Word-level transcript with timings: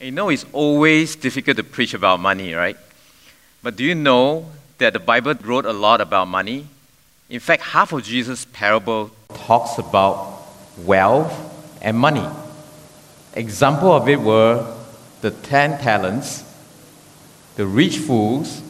You 0.00 0.10
know, 0.10 0.30
it's 0.30 0.46
always 0.54 1.14
difficult 1.14 1.58
to 1.58 1.62
preach 1.62 1.92
about 1.92 2.20
money, 2.20 2.54
right? 2.54 2.78
But 3.62 3.76
do 3.76 3.84
you 3.84 3.94
know 3.94 4.46
that 4.78 4.94
the 4.94 4.98
Bible 4.98 5.34
wrote 5.44 5.66
a 5.66 5.74
lot 5.74 6.00
about 6.00 6.26
money? 6.26 6.66
In 7.28 7.38
fact, 7.38 7.62
half 7.62 7.92
of 7.92 8.02
Jesus' 8.02 8.46
parable 8.46 9.10
talks 9.34 9.76
about 9.76 10.40
wealth 10.78 11.34
and 11.82 11.98
money. 11.98 12.26
Example 13.34 13.92
of 13.92 14.08
it 14.08 14.18
were 14.18 14.74
the 15.20 15.32
ten 15.32 15.78
talents, 15.78 16.44
the 17.56 17.66
rich 17.66 17.98
fools, 17.98 18.62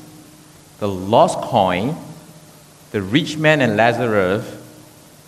the 0.81 0.89
lost 0.89 1.39
coin, 1.43 1.97
the 2.91 3.03
rich 3.03 3.37
man 3.37 3.61
and 3.61 3.77
Lazarus, 3.77 4.45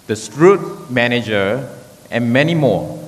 the 0.08 0.16
shrewd 0.16 0.90
manager, 0.90 1.70
and 2.10 2.32
many 2.32 2.56
more. 2.56 3.01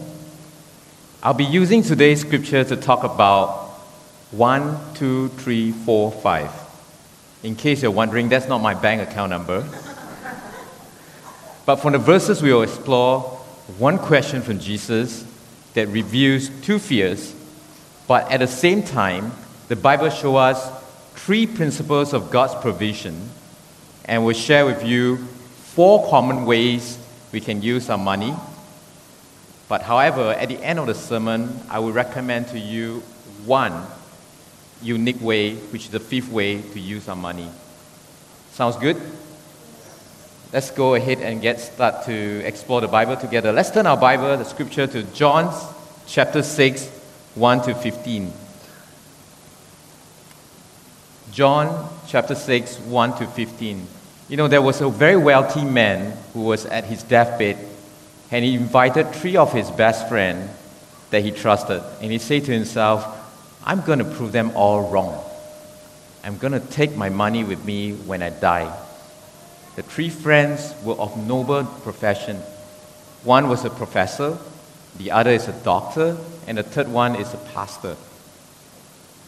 I'll 1.25 1.33
be 1.33 1.45
using 1.47 1.83
today's 1.83 2.21
scripture 2.21 2.65
to 2.65 2.77
talk 2.77 3.03
about 3.03 3.71
1, 4.33 4.79
2, 4.97 5.29
3, 5.29 5.73
4, 5.73 6.13
5. 6.13 6.51
In 7.45 7.57
case 7.57 7.81
you're 7.81 7.91
wondering, 7.91 8.29
that's 8.29 8.47
not 8.47 8.61
my 8.61 8.75
bank 8.75 9.01
account 9.01 9.31
number. 9.31 9.67
but 11.65 11.77
from 11.77 11.95
the 11.95 11.99
verses, 11.99 12.43
we 12.43 12.53
will 12.53 12.61
explore 12.61 13.23
one 13.79 13.97
question 13.97 14.43
from 14.43 14.59
Jesus 14.59 15.25
that 15.73 15.89
reveals 15.89 16.51
two 16.61 16.79
fears, 16.79 17.35
but 18.07 18.31
at 18.31 18.41
the 18.41 18.47
same 18.47 18.83
time, 18.83 19.33
the 19.69 19.77
Bible 19.77 20.11
shows 20.11 20.37
us 20.37 20.85
three 21.15 21.47
principles 21.47 22.13
of 22.13 22.31
God's 22.31 22.55
provision, 22.57 23.31
and 24.05 24.27
we'll 24.27 24.35
share 24.35 24.67
with 24.67 24.85
you 24.85 25.17
four 25.17 26.07
common 26.11 26.45
ways 26.45 26.99
we 27.33 27.41
can 27.41 27.63
use 27.63 27.89
our 27.89 27.97
money 27.97 28.35
but 29.75 29.83
however, 29.83 30.31
at 30.31 30.49
the 30.49 30.63
end 30.63 30.79
of 30.79 30.87
the 30.87 30.95
sermon, 30.95 31.59
I 31.69 31.81
will 31.81 31.91
recommend 31.91 32.47
to 32.51 32.59
you 32.61 33.03
one 33.45 33.73
unique 34.81 35.21
way, 35.21 35.57
which 35.57 35.87
is 35.87 35.91
the 35.91 35.99
fifth 35.99 36.31
way 36.31 36.63
to 36.63 36.79
use 36.79 37.09
our 37.09 37.17
money. 37.17 37.51
Sounds 38.53 38.77
good? 38.77 38.97
Let's 40.53 40.71
go 40.71 40.95
ahead 40.95 41.19
and 41.23 41.43
get 41.43 41.59
started 41.59 42.05
to 42.07 42.47
explore 42.47 42.83
the 42.83 42.87
Bible 42.87 43.17
together. 43.17 43.51
Let's 43.51 43.73
turn 43.73 43.89
our 43.89 43.97
Bible, 43.97 44.37
the 44.37 44.45
scripture, 44.45 44.87
to 44.87 45.03
John 45.13 45.53
chapter 46.07 46.45
6, 46.45 46.87
1 47.35 47.63
to 47.63 47.75
15. 47.75 48.33
John 51.33 51.91
chapter 52.07 52.37
6, 52.37 52.79
1 52.79 53.19
to 53.19 53.27
15. 53.27 53.87
You 54.29 54.37
know, 54.37 54.47
there 54.47 54.63
was 54.63 54.81
a 54.81 54.89
very 54.89 55.17
wealthy 55.17 55.65
man 55.65 56.17
who 56.33 56.43
was 56.43 56.65
at 56.65 56.85
his 56.85 57.03
deathbed 57.03 57.74
and 58.35 58.45
he 58.45 58.57
invited 58.57 59.13
three 59.13 59.37
of 59.37 59.53
his 59.53 59.71
best 59.71 60.09
friends 60.09 60.51
that 61.11 61.23
he 61.23 61.31
trusted. 61.31 61.81
And 62.01 62.11
he 62.11 62.19
said 62.19 62.45
to 62.47 62.53
himself, 62.53 63.07
I'm 63.65 63.81
going 63.83 64.01
to 64.01 64.05
prove 64.05 64.33
them 64.33 64.51
all 64.57 64.91
wrong. 64.91 65.23
I'm 66.25 66.39
going 66.39 66.53
to 66.53 66.59
take 66.59 66.97
my 66.97 67.11
money 67.11 67.45
with 67.45 67.65
me 67.65 67.93
when 67.93 68.25
I 68.25 68.31
die. 68.31 68.77
The 69.77 69.85
three 69.85 70.11
friends 70.11 70.75
were 70.83 70.97
of 70.97 71.17
noble 71.17 71.63
profession. 71.85 72.39
One 73.23 73.49
was 73.49 73.65
a 73.65 73.71
professor, 73.71 74.37
the 74.97 75.13
other 75.13 75.31
is 75.31 75.47
a 75.47 75.53
doctor, 75.63 76.17
and 76.49 76.59
the 76.59 76.65
third 76.65 76.89
one 76.89 77.15
is 77.15 77.33
a 77.35 77.39
pastor. 77.55 77.95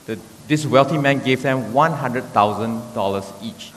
The, 0.06 0.18
this 0.48 0.66
wealthy 0.66 0.98
man 0.98 1.20
gave 1.20 1.42
them 1.42 1.72
$100,000 1.72 3.44
each 3.44 3.70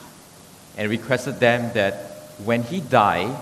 and 0.75 0.89
requested 0.89 1.39
them 1.39 1.71
that 1.75 1.93
when 2.43 2.63
he 2.63 2.81
died, 2.81 3.39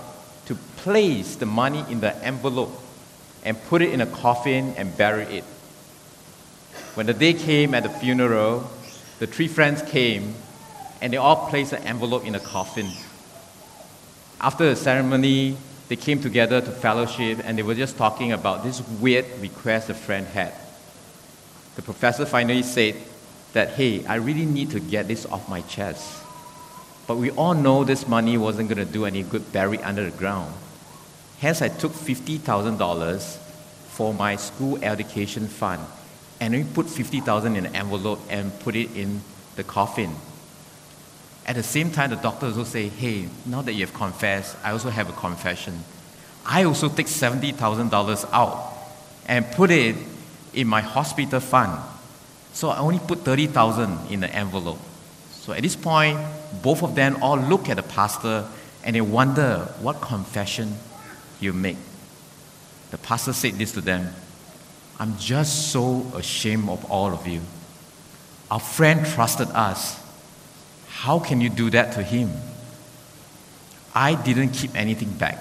place 0.88 1.36
the 1.36 1.44
money 1.44 1.84
in 1.90 2.00
the 2.00 2.16
envelope 2.24 2.72
and 3.44 3.62
put 3.64 3.82
it 3.82 3.92
in 3.92 4.00
a 4.00 4.06
coffin 4.06 4.72
and 4.78 4.96
bury 4.96 5.24
it. 5.24 5.44
When 6.94 7.04
the 7.04 7.12
day 7.12 7.34
came 7.34 7.74
at 7.74 7.82
the 7.82 7.90
funeral, 7.90 8.70
the 9.18 9.26
three 9.26 9.48
friends 9.48 9.82
came 9.82 10.34
and 11.02 11.12
they 11.12 11.18
all 11.18 11.50
placed 11.50 11.72
the 11.72 11.80
envelope 11.82 12.24
in 12.24 12.34
a 12.34 12.40
coffin. 12.40 12.88
After 14.40 14.64
the 14.64 14.76
ceremony, 14.76 15.58
they 15.88 15.96
came 15.96 16.22
together 16.22 16.62
to 16.62 16.70
fellowship 16.70 17.40
and 17.44 17.58
they 17.58 17.62
were 17.62 17.74
just 17.74 17.98
talking 17.98 18.32
about 18.32 18.64
this 18.64 18.80
weird 18.98 19.26
request 19.40 19.90
a 19.90 19.94
friend 19.94 20.26
had. 20.28 20.54
The 21.76 21.82
professor 21.82 22.24
finally 22.24 22.62
said 22.62 22.96
that, 23.52 23.72
hey, 23.72 24.06
I 24.06 24.14
really 24.14 24.46
need 24.46 24.70
to 24.70 24.80
get 24.80 25.06
this 25.06 25.26
off 25.26 25.50
my 25.50 25.60
chest. 25.60 26.24
But 27.06 27.18
we 27.18 27.30
all 27.32 27.52
know 27.52 27.84
this 27.84 28.08
money 28.08 28.38
wasn't 28.38 28.70
going 28.70 28.86
to 28.86 28.90
do 28.90 29.04
any 29.04 29.22
good 29.22 29.52
buried 29.52 29.82
under 29.82 30.08
the 30.08 30.16
ground. 30.16 30.54
Hence, 31.40 31.62
I 31.62 31.68
took 31.68 31.92
$50,000 31.92 33.36
for 33.88 34.12
my 34.14 34.36
school 34.36 34.78
education 34.82 35.46
fund 35.46 35.82
and 36.40 36.54
we 36.54 36.64
put 36.64 36.88
50000 36.88 37.56
in 37.56 37.66
an 37.66 37.76
envelope 37.76 38.20
and 38.28 38.56
put 38.60 38.76
it 38.76 38.94
in 38.96 39.20
the 39.56 39.64
coffin. 39.64 40.14
At 41.46 41.56
the 41.56 41.62
same 41.62 41.90
time, 41.90 42.10
the 42.10 42.16
doctor 42.16 42.46
also 42.46 42.64
say, 42.64 42.88
hey, 42.88 43.28
now 43.46 43.62
that 43.62 43.72
you 43.72 43.86
have 43.86 43.94
confessed, 43.94 44.56
I 44.62 44.72
also 44.72 44.90
have 44.90 45.08
a 45.08 45.12
confession. 45.12 45.82
I 46.44 46.64
also 46.64 46.88
take 46.88 47.06
$70,000 47.06 48.28
out 48.32 48.74
and 49.26 49.50
put 49.52 49.70
it 49.70 49.96
in 50.54 50.66
my 50.66 50.80
hospital 50.80 51.40
fund. 51.40 51.80
So 52.52 52.70
I 52.70 52.78
only 52.78 52.98
put 52.98 53.24
30000 53.24 54.10
in 54.10 54.20
the 54.20 54.34
envelope. 54.34 54.78
So 55.30 55.52
at 55.52 55.62
this 55.62 55.76
point, 55.76 56.18
both 56.62 56.82
of 56.82 56.94
them 56.94 57.16
all 57.22 57.38
look 57.38 57.68
at 57.68 57.76
the 57.76 57.82
pastor 57.82 58.46
and 58.84 58.96
they 58.96 59.00
wonder 59.00 59.68
what 59.80 60.00
confession 60.00 60.74
you 61.40 61.52
make. 61.52 61.76
The 62.90 62.98
pastor 62.98 63.32
said 63.32 63.54
this 63.54 63.72
to 63.72 63.80
them 63.80 64.14
I'm 64.98 65.16
just 65.18 65.70
so 65.70 66.04
ashamed 66.14 66.68
of 66.68 66.90
all 66.90 67.12
of 67.12 67.26
you. 67.26 67.40
Our 68.50 68.60
friend 68.60 69.06
trusted 69.06 69.48
us. 69.50 70.00
How 70.88 71.18
can 71.18 71.40
you 71.40 71.48
do 71.48 71.70
that 71.70 71.92
to 71.92 72.02
him? 72.02 72.32
I 73.94 74.14
didn't 74.14 74.50
keep 74.50 74.74
anything 74.74 75.12
back. 75.12 75.38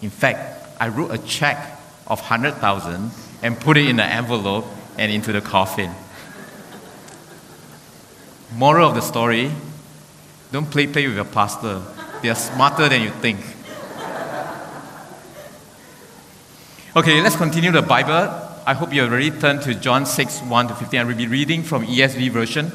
In 0.00 0.10
fact, 0.10 0.76
I 0.80 0.88
wrote 0.88 1.10
a 1.10 1.18
check 1.18 1.58
of 2.06 2.20
100,000 2.20 3.10
and 3.42 3.60
put 3.60 3.76
it 3.76 3.86
in 3.86 3.98
an 3.98 4.08
envelope 4.08 4.66
and 4.96 5.10
into 5.10 5.32
the 5.32 5.40
coffin. 5.40 5.90
Moral 8.54 8.88
of 8.88 8.94
the 8.94 9.00
story 9.00 9.50
don't 10.50 10.70
play 10.70 10.86
play 10.86 11.06
with 11.06 11.16
your 11.16 11.24
pastor. 11.24 11.82
They 12.22 12.30
are 12.30 12.34
smarter 12.34 12.88
than 12.88 13.02
you 13.02 13.10
think. 13.10 13.40
Okay, 16.96 17.20
let's 17.20 17.36
continue 17.36 17.70
the 17.70 17.82
Bible. 17.82 18.32
I 18.66 18.72
hope 18.72 18.94
you 18.94 19.02
already 19.02 19.30
turned 19.30 19.60
to 19.62 19.74
John 19.74 20.06
6, 20.06 20.40
1 20.40 20.68
to 20.68 20.74
15. 20.74 21.00
I 21.00 21.04
will 21.04 21.14
be 21.14 21.26
reading 21.26 21.62
from 21.62 21.84
ESV 21.84 22.30
version. 22.30 22.72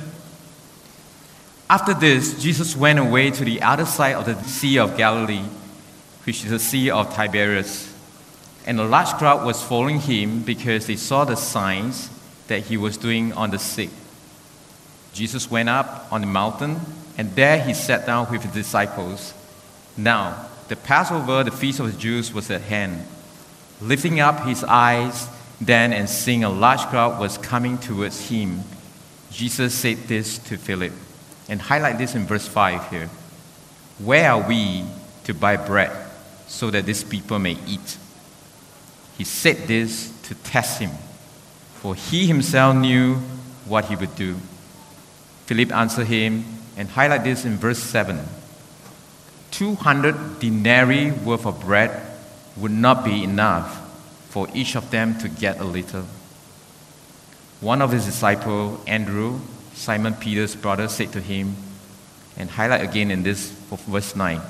After 1.68 1.96
this, 1.96 2.40
Jesus 2.40 2.78
went 2.78 3.00
away 3.00 3.32
to 3.32 3.44
the 3.44 3.64
other 3.64 3.86
side 3.86 4.16
of 4.16 4.26
the 4.26 4.36
Sea 4.44 4.78
of 4.78 4.96
Galilee, 4.98 5.42
which 6.26 6.44
is 6.44 6.52
the 6.52 6.60
Sea 6.60 6.92
of 6.92 7.12
Tiberias. 7.16 7.92
And 8.68 8.80
a 8.80 8.84
large 8.84 9.08
crowd 9.18 9.48
was 9.48 9.64
following 9.64 10.00
him 10.00 10.44
because 10.44 10.86
they 10.86 10.96
saw 10.96 11.26
the 11.26 11.36
signs 11.36 12.12
that 12.50 12.66
he 12.66 12.78
was 12.78 12.98
doing 12.98 13.34
on 13.34 13.50
the 13.50 13.58
sick. 13.58 13.90
Jesus 15.12 15.50
went 15.50 15.70
up 15.70 16.08
on 16.12 16.22
the 16.22 16.28
mountain, 16.28 16.80
and 17.18 17.36
there 17.36 17.60
he 17.60 17.74
sat 17.74 18.06
down 18.06 18.30
with 18.30 18.44
his 18.44 18.54
disciples. 18.54 19.34
Now, 19.98 20.46
the 20.68 20.76
Passover, 20.76 21.44
the 21.44 21.52
feast 21.52 21.80
of 21.80 21.92
the 21.92 22.00
Jews, 22.00 22.32
was 22.32 22.52
at 22.52 22.62
hand. 22.62 23.08
Lifting 23.82 24.20
up 24.20 24.46
his 24.46 24.64
eyes 24.64 25.28
then 25.60 25.94
and 25.94 26.10
seeing 26.10 26.44
a 26.44 26.50
large 26.50 26.82
crowd 26.82 27.20
was 27.20 27.38
coming 27.38 27.78
towards 27.78 28.30
him, 28.30 28.64
Jesus 29.32 29.74
said 29.74 29.98
this 30.08 30.38
to 30.40 30.58
Philip. 30.58 30.94
And 31.50 31.62
highlight 31.62 31.98
this 31.98 32.16
in 32.16 32.26
verse 32.26 32.48
5 32.48 32.90
here. 32.90 33.10
Where 34.00 34.32
are 34.32 34.48
we 34.48 34.86
to 35.26 35.34
buy 35.34 35.58
bread 35.58 35.92
so 36.48 36.72
that 36.72 36.86
these 36.86 37.04
people 37.04 37.40
may 37.40 37.58
eat? 37.68 37.98
He 39.18 39.24
said 39.24 39.68
this 39.68 40.12
to 40.24 40.36
test 40.36 40.80
him, 40.80 40.92
for 41.76 41.96
he 41.96 42.26
himself 42.26 42.76
knew 42.76 43.16
what 43.66 43.86
he 43.86 43.96
would 43.96 44.16
do. 44.16 44.36
Philip 45.46 45.72
answered 45.72 46.08
him, 46.08 46.46
and 46.76 46.90
highlight 46.90 47.24
this 47.24 47.46
in 47.46 47.58
verse 47.58 47.78
7. 47.78 48.20
200 49.52 50.40
denarii 50.40 51.12
worth 51.12 51.46
of 51.46 51.62
bread 51.62 52.13
would 52.58 52.72
not 52.72 53.04
be 53.04 53.24
enough 53.24 53.80
for 54.30 54.48
each 54.54 54.76
of 54.76 54.90
them 54.92 55.18
to 55.20 55.30
get 55.30 55.60
a 55.60 55.64
little. 55.64 56.06
one 57.62 57.82
of 57.82 57.92
his 57.92 58.06
disciples, 58.06 58.78
Andrew, 58.88 59.40
Simon 59.74 60.14
Peter's 60.16 60.56
brother, 60.56 60.90
said 60.90 61.14
to 61.14 61.22
him, 61.22 61.56
and 62.36 62.50
highlight 62.50 62.82
again 62.82 63.10
in 63.10 63.24
this 63.24 63.52
verse 63.88 64.16
9 64.16 64.42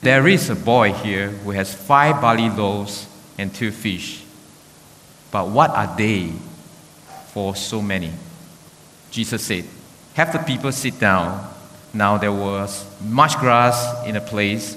There 0.00 0.26
is 0.26 0.50
a 0.50 0.56
boy 0.56 0.92
here 0.92 1.28
who 1.28 1.50
has 1.52 1.72
five 1.72 2.20
barley 2.20 2.50
loaves 2.50 3.06
and 3.38 3.54
two 3.54 3.70
fish. 3.70 4.24
But 5.30 5.48
what 5.48 5.70
are 5.70 5.96
they 5.96 6.32
for 7.32 7.56
so 7.56 7.82
many? 7.82 8.12
Jesus 9.10 9.42
said, 9.44 9.64
Have 10.14 10.32
the 10.32 10.38
people 10.38 10.72
sit 10.72 10.98
down. 10.98 11.50
Now 11.92 12.18
there 12.18 12.32
was 12.32 12.84
much 13.00 13.36
grass 13.38 14.04
in 14.06 14.14
the 14.14 14.20
place, 14.20 14.76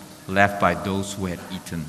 left 0.31 0.59
by 0.59 0.73
those 0.73 1.13
who 1.13 1.25
had 1.25 1.39
eaten. 1.51 1.85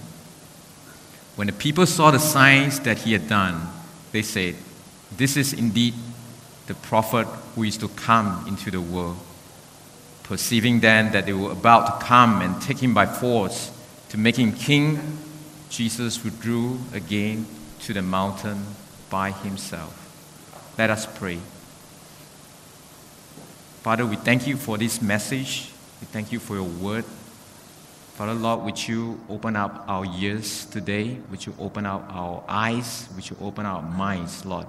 When 1.37 1.47
the 1.47 1.53
people 1.53 1.87
saw 1.87 2.11
the 2.11 2.19
signs 2.19 2.81
that 2.81 2.99
he 2.99 3.13
had 3.13 3.29
done, 3.29 3.69
they 4.13 4.23
said, 4.23 4.57
This 5.17 5.37
is 5.37 5.53
indeed 5.53 5.95
the 6.67 6.75
prophet 6.75 7.27
who 7.55 7.63
is 7.63 7.77
to 7.79 7.89
come 7.89 8.45
into 8.47 8.71
the 8.71 8.81
world. 8.81 9.17
Perceiving 10.25 10.81
then 10.81 11.13
that 11.13 11.27
they 11.27 11.33
were 11.33 11.53
about 11.53 12.01
to 12.01 12.07
come 12.07 12.43
and 12.43 12.61
take 12.61 12.79
him 12.79 12.95
by 12.95 13.07
force 13.07 13.71
to 14.11 14.19
make 14.19 14.37
him 14.37 14.53
king, 14.53 15.01
Jesus 15.71 16.23
withdrew 16.23 16.79
again 16.93 17.47
to 17.81 17.95
the 17.95 18.03
mountain 18.03 18.63
by 19.09 19.31
himself. 19.31 19.99
Let 20.77 20.91
us 20.91 21.07
pray. 21.07 21.39
Father, 23.83 24.07
we 24.07 24.17
thank 24.17 24.47
you 24.47 24.57
for 24.57 24.77
this 24.77 25.01
message. 25.01 25.73
We 26.01 26.07
thank 26.07 26.31
you 26.31 26.39
for 26.39 26.55
your 26.55 26.69
word. 26.69 27.05
Father, 28.15 28.35
Lord, 28.35 28.61
would 28.65 28.89
you 28.89 29.19
open 29.31 29.57
up 29.57 29.85
our 29.89 30.05
ears 30.19 30.67
today? 30.67 31.19
Would 31.31 31.47
you 31.47 31.55
open 31.59 31.87
up 31.87 32.07
our 32.11 32.45
eyes? 32.47 33.09
Would 33.17 33.31
you 33.31 33.37
open 33.41 33.65
our 33.65 33.81
minds, 33.81 34.45
Lord, 34.45 34.67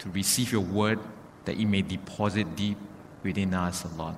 to 0.00 0.10
receive 0.10 0.50
your 0.50 0.60
word 0.60 0.98
that 1.44 1.56
it 1.56 1.66
may 1.66 1.82
deposit 1.82 2.56
deep 2.56 2.76
within 3.22 3.54
us, 3.54 3.84
Lord. 3.96 4.14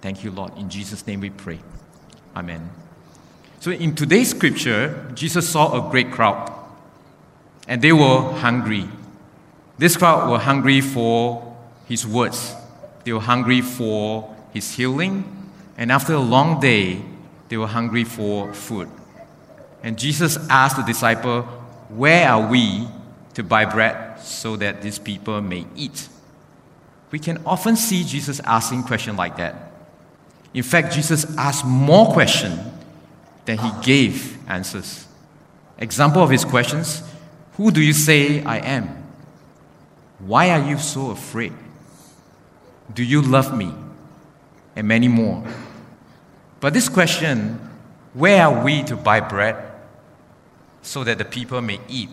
Thank 0.00 0.24
you, 0.24 0.30
Lord. 0.30 0.56
In 0.56 0.68
Jesus' 0.68 1.06
name 1.06 1.20
we 1.20 1.30
pray. 1.30 1.58
Amen. 2.36 2.70
So, 3.60 3.70
in 3.70 3.94
today's 3.94 4.30
scripture, 4.30 5.10
Jesus 5.14 5.48
saw 5.48 5.86
a 5.86 5.90
great 5.90 6.12
crowd, 6.12 6.52
and 7.66 7.80
they 7.80 7.92
were 7.92 8.32
hungry. 8.34 8.88
This 9.78 9.96
crowd 9.96 10.30
were 10.30 10.38
hungry 10.38 10.80
for 10.80 11.56
his 11.86 12.06
words, 12.06 12.54
they 13.04 13.12
were 13.12 13.20
hungry 13.20 13.60
for 13.60 14.34
his 14.52 14.72
healing, 14.72 15.50
and 15.76 15.90
after 15.90 16.12
a 16.12 16.20
long 16.20 16.60
day, 16.60 17.02
they 17.48 17.56
were 17.56 17.66
hungry 17.66 18.04
for 18.04 18.52
food. 18.52 18.88
And 19.82 19.98
Jesus 19.98 20.38
asked 20.48 20.76
the 20.76 20.82
disciple, 20.82 21.42
Where 21.88 22.28
are 22.28 22.48
we 22.48 22.88
to 23.34 23.42
buy 23.42 23.64
bread 23.64 24.20
so 24.20 24.56
that 24.56 24.82
these 24.82 24.98
people 24.98 25.40
may 25.40 25.66
eat? 25.76 26.08
We 27.10 27.18
can 27.18 27.42
often 27.44 27.76
see 27.76 28.02
Jesus 28.02 28.40
asking 28.40 28.84
questions 28.84 29.18
like 29.18 29.36
that. 29.36 29.72
In 30.52 30.62
fact, 30.62 30.94
Jesus 30.94 31.36
asked 31.36 31.64
more 31.64 32.12
questions 32.12 32.58
than 33.44 33.58
he 33.58 33.70
gave 33.82 34.38
answers. 34.48 35.06
Example 35.78 36.22
of 36.22 36.30
his 36.30 36.44
questions 36.44 37.02
Who 37.56 37.70
do 37.70 37.82
you 37.82 37.92
say 37.92 38.42
I 38.42 38.58
am? 38.58 39.04
Why 40.18 40.50
are 40.50 40.66
you 40.66 40.78
so 40.78 41.10
afraid? 41.10 41.52
Do 42.92 43.02
you 43.02 43.20
love 43.22 43.56
me? 43.56 43.72
And 44.76 44.88
many 44.88 45.08
more. 45.08 45.44
But 46.64 46.72
this 46.72 46.88
question, 46.88 47.60
where 48.14 48.46
are 48.46 48.64
we 48.64 48.82
to 48.84 48.96
buy 48.96 49.20
bread 49.20 49.70
so 50.80 51.04
that 51.04 51.18
the 51.18 51.24
people 51.26 51.60
may 51.60 51.78
eat, 51.90 52.08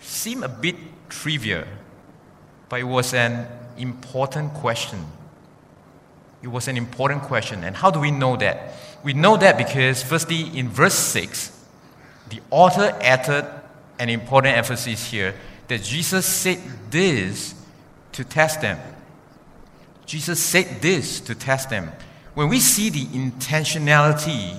seemed 0.00 0.44
a 0.44 0.48
bit 0.48 0.76
trivial, 1.08 1.64
but 2.68 2.78
it 2.78 2.84
was 2.84 3.12
an 3.14 3.48
important 3.76 4.54
question. 4.54 5.04
It 6.40 6.46
was 6.46 6.68
an 6.68 6.76
important 6.76 7.22
question. 7.22 7.64
And 7.64 7.74
how 7.74 7.90
do 7.90 7.98
we 7.98 8.12
know 8.12 8.36
that? 8.36 8.74
We 9.02 9.12
know 9.12 9.36
that 9.36 9.58
because, 9.58 10.04
firstly, 10.04 10.56
in 10.56 10.68
verse 10.68 10.94
6, 10.94 11.50
the 12.28 12.40
author 12.48 12.96
added 13.00 13.44
an 13.98 14.08
important 14.08 14.56
emphasis 14.56 15.10
here 15.10 15.34
that 15.66 15.82
Jesus 15.82 16.26
said 16.26 16.60
this 16.92 17.56
to 18.12 18.22
test 18.22 18.60
them. 18.60 18.78
Jesus 20.06 20.40
said 20.40 20.80
this 20.80 21.18
to 21.22 21.34
test 21.34 21.70
them. 21.70 21.90
When 22.34 22.48
we 22.48 22.60
see 22.60 22.90
the 22.90 23.06
intentionality 23.06 24.58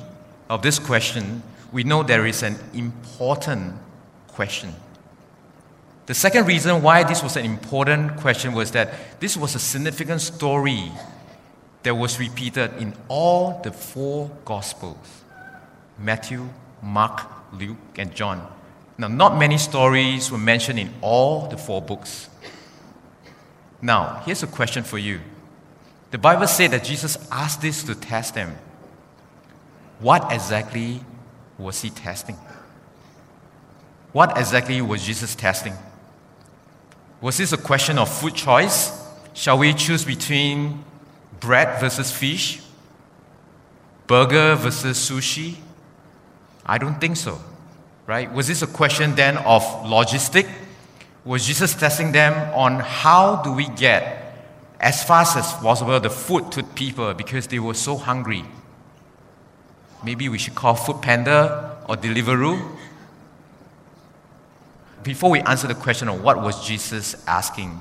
of 0.49 0.61
this 0.61 0.77
question, 0.77 1.43
we 1.71 1.83
know 1.83 2.03
there 2.03 2.25
is 2.25 2.43
an 2.43 2.57
important 2.73 3.75
question. 4.27 4.73
The 6.05 6.13
second 6.13 6.47
reason 6.47 6.81
why 6.81 7.03
this 7.03 7.23
was 7.23 7.37
an 7.37 7.45
important 7.45 8.17
question 8.17 8.53
was 8.53 8.71
that 8.71 9.19
this 9.21 9.37
was 9.37 9.55
a 9.55 9.59
significant 9.59 10.19
story 10.19 10.91
that 11.83 11.95
was 11.95 12.19
repeated 12.19 12.73
in 12.77 12.93
all 13.07 13.61
the 13.63 13.71
four 13.71 14.29
Gospels 14.43 15.23
Matthew, 15.97 16.49
Mark, 16.81 17.21
Luke, 17.53 17.77
and 17.97 18.13
John. 18.13 18.45
Now, 18.97 19.07
not 19.07 19.37
many 19.37 19.57
stories 19.57 20.31
were 20.31 20.37
mentioned 20.37 20.79
in 20.79 20.93
all 21.01 21.47
the 21.47 21.57
four 21.57 21.81
books. 21.81 22.29
Now, 23.81 24.21
here's 24.25 24.43
a 24.43 24.47
question 24.47 24.83
for 24.83 24.97
you. 24.97 25.21
The 26.11 26.17
Bible 26.17 26.47
said 26.47 26.71
that 26.71 26.83
Jesus 26.83 27.17
asked 27.31 27.61
this 27.61 27.83
to 27.83 27.95
test 27.95 28.35
them. 28.35 28.57
What 29.99 30.31
exactly 30.31 30.99
was 31.57 31.81
he 31.81 31.89
testing? 31.89 32.37
What 34.11 34.37
exactly 34.37 34.81
was 34.81 35.05
Jesus 35.05 35.35
testing? 35.35 35.73
Was 37.21 37.37
this 37.37 37.53
a 37.53 37.57
question 37.57 37.97
of 37.97 38.09
food 38.09 38.35
choice? 38.35 38.91
Shall 39.33 39.57
we 39.57 39.73
choose 39.73 40.03
between 40.03 40.83
bread 41.39 41.79
versus 41.79 42.11
fish? 42.11 42.61
Burger 44.07 44.55
versus 44.55 44.97
sushi? 44.97 45.55
I 46.65 46.77
don't 46.77 46.99
think 46.99 47.15
so. 47.15 47.39
Right? 48.05 48.29
Was 48.33 48.47
this 48.47 48.61
a 48.61 48.67
question 48.67 49.15
then 49.15 49.37
of 49.37 49.61
logistic? 49.85 50.49
Was 51.23 51.45
Jesus 51.47 51.73
testing 51.73 52.11
them 52.11 52.33
on 52.53 52.79
how 52.79 53.37
do 53.43 53.53
we 53.53 53.67
get 53.69 54.20
as 54.81 55.03
fast 55.03 55.37
as 55.37 55.53
possible 55.53 55.99
the 55.99 56.09
food 56.09 56.51
to 56.51 56.63
people 56.63 57.13
because 57.13 57.47
they 57.47 57.59
were 57.59 57.75
so 57.75 57.95
hungry? 57.95 58.43
Maybe 60.03 60.27
we 60.27 60.37
should 60.37 60.55
call 60.55 60.75
Food 60.75 61.01
Panda 61.01 61.77
or 61.87 61.95
Deliveroo. 61.95 62.77
Before 65.03 65.29
we 65.29 65.39
answer 65.41 65.67
the 65.67 65.75
question 65.75 66.09
of 66.09 66.23
what 66.23 66.41
was 66.41 66.67
Jesus 66.67 67.15
asking, 67.27 67.79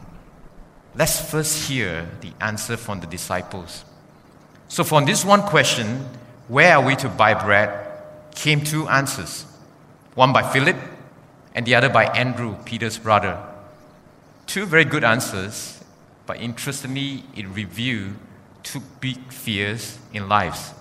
let's 0.94 1.18
first 1.30 1.68
hear 1.68 2.08
the 2.20 2.32
answer 2.40 2.76
from 2.76 3.00
the 3.00 3.06
disciples. 3.06 3.84
So, 4.68 4.84
from 4.84 5.06
this 5.06 5.24
one 5.24 5.42
question, 5.42 6.06
where 6.48 6.76
are 6.76 6.84
we 6.84 6.94
to 6.96 7.08
buy 7.08 7.34
bread, 7.34 7.88
came 8.34 8.62
two 8.62 8.86
answers 8.88 9.46
one 10.14 10.32
by 10.32 10.42
Philip 10.42 10.76
and 11.54 11.64
the 11.66 11.74
other 11.74 11.88
by 11.88 12.04
Andrew, 12.06 12.56
Peter's 12.64 12.98
brother. 12.98 13.42
Two 14.46 14.66
very 14.66 14.84
good 14.84 15.04
answers, 15.04 15.79
but 16.30 16.40
interestingly, 16.40 17.24
it 17.34 17.44
revealed 17.48 18.14
two 18.62 18.78
big 19.00 19.18
fears 19.32 19.98
in 20.12 20.28
lives. 20.28 20.72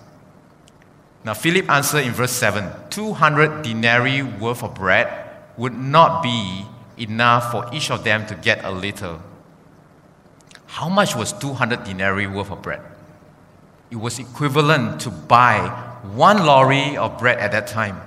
Now, 1.24 1.34
Philip 1.34 1.68
answered 1.68 2.04
in 2.06 2.12
verse 2.12 2.30
7 2.30 2.70
200 2.88 3.62
denarii 3.62 4.22
worth 4.22 4.62
of 4.62 4.76
bread 4.76 5.08
would 5.56 5.74
not 5.74 6.22
be 6.22 6.66
enough 6.98 7.50
for 7.50 7.68
each 7.72 7.90
of 7.90 8.04
them 8.04 8.26
to 8.26 8.36
get 8.36 8.64
a 8.64 8.70
little. 8.70 9.20
How 10.66 10.88
much 10.88 11.16
was 11.16 11.32
200 11.32 11.82
denarii 11.82 12.28
worth 12.28 12.52
of 12.52 12.62
bread? 12.62 12.82
It 13.90 13.96
was 13.96 14.20
equivalent 14.20 15.00
to 15.00 15.10
buy 15.10 15.66
one 16.14 16.46
lorry 16.46 16.96
of 16.96 17.18
bread 17.18 17.40
at 17.40 17.50
that 17.50 17.66
time. 17.66 18.00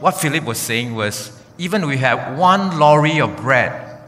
What 0.00 0.12
Philip 0.12 0.44
was 0.44 0.56
saying 0.56 0.94
was 0.94 1.38
even 1.58 1.86
we 1.86 1.98
have 1.98 2.38
one 2.38 2.78
lorry 2.78 3.20
of 3.20 3.36
bread, 3.36 4.00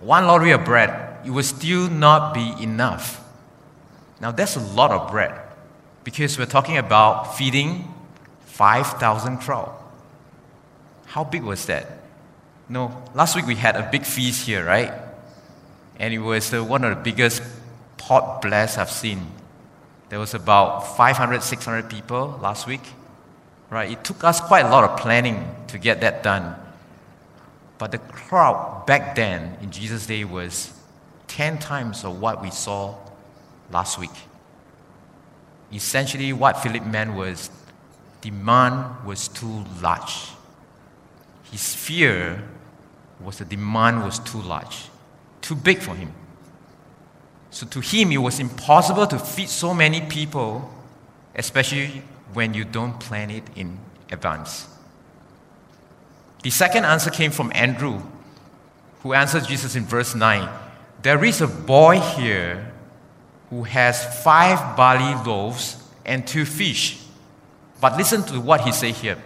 one 0.00 0.28
lorry 0.28 0.52
of 0.52 0.64
bread, 0.64 1.09
it 1.24 1.30
will 1.30 1.42
still 1.42 1.88
not 1.88 2.34
be 2.34 2.54
enough. 2.60 3.22
Now, 4.20 4.30
that's 4.30 4.56
a 4.56 4.60
lot 4.60 4.90
of 4.90 5.10
bread 5.10 5.38
because 6.04 6.38
we're 6.38 6.46
talking 6.46 6.76
about 6.76 7.36
feeding 7.36 7.92
5,000 8.46 9.38
crowd. 9.38 9.72
How 11.06 11.24
big 11.24 11.42
was 11.42 11.66
that? 11.66 11.86
No, 12.68 13.02
last 13.14 13.34
week 13.34 13.46
we 13.46 13.56
had 13.56 13.76
a 13.76 13.88
big 13.90 14.04
feast 14.04 14.46
here, 14.46 14.64
right? 14.64 14.92
And 15.98 16.14
it 16.14 16.18
was 16.18 16.52
one 16.52 16.84
of 16.84 16.96
the 16.96 17.02
biggest 17.02 17.42
pot 17.96 18.42
blasts 18.42 18.78
I've 18.78 18.90
seen. 18.90 19.26
There 20.08 20.18
was 20.18 20.34
about 20.34 20.96
500, 20.96 21.42
600 21.42 21.88
people 21.88 22.38
last 22.42 22.66
week. 22.66 22.82
Right? 23.70 23.92
It 23.92 24.02
took 24.02 24.24
us 24.24 24.40
quite 24.40 24.64
a 24.66 24.68
lot 24.68 24.82
of 24.82 24.98
planning 24.98 25.54
to 25.68 25.78
get 25.78 26.00
that 26.00 26.22
done. 26.22 26.56
But 27.78 27.92
the 27.92 27.98
crowd 27.98 28.84
back 28.86 29.14
then 29.14 29.56
in 29.62 29.70
Jesus' 29.70 30.06
day 30.06 30.24
was 30.24 30.72
10 31.30 31.58
times 31.58 32.04
of 32.04 32.20
what 32.20 32.42
we 32.42 32.50
saw 32.50 32.96
last 33.70 33.98
week. 33.98 34.10
Essentially, 35.72 36.32
what 36.32 36.60
Philip 36.60 36.84
meant 36.84 37.14
was 37.14 37.50
demand 38.20 39.06
was 39.06 39.28
too 39.28 39.64
large. 39.80 40.32
His 41.52 41.72
fear 41.72 42.42
was 43.20 43.38
the 43.38 43.44
demand 43.44 44.02
was 44.02 44.18
too 44.18 44.42
large, 44.42 44.88
too 45.40 45.54
big 45.54 45.78
for 45.78 45.94
him. 45.94 46.12
So 47.50 47.64
to 47.68 47.80
him, 47.80 48.10
it 48.10 48.18
was 48.18 48.40
impossible 48.40 49.06
to 49.06 49.18
feed 49.18 49.48
so 49.48 49.72
many 49.72 50.00
people, 50.00 50.68
especially 51.36 52.02
when 52.32 52.54
you 52.54 52.64
don't 52.64 52.98
plan 52.98 53.30
it 53.30 53.44
in 53.54 53.78
advance. 54.10 54.66
The 56.42 56.50
second 56.50 56.84
answer 56.86 57.10
came 57.10 57.30
from 57.30 57.52
Andrew, 57.54 58.02
who 59.02 59.12
answered 59.12 59.44
Jesus 59.46 59.76
in 59.76 59.84
verse 59.84 60.16
9 60.16 60.48
There 61.02 61.24
is 61.24 61.40
a 61.40 61.46
boy 61.46 61.98
here 61.98 62.72
who 63.48 63.62
has 63.64 64.22
five 64.22 64.76
barley 64.76 65.14
loaves 65.24 65.76
and 66.04 66.26
two 66.26 66.44
fish. 66.44 67.02
But 67.80 67.96
listen 67.96 68.22
to 68.24 68.40
what 68.40 68.60
he 68.60 68.72
says 68.72 69.00
here. 69.00 69.16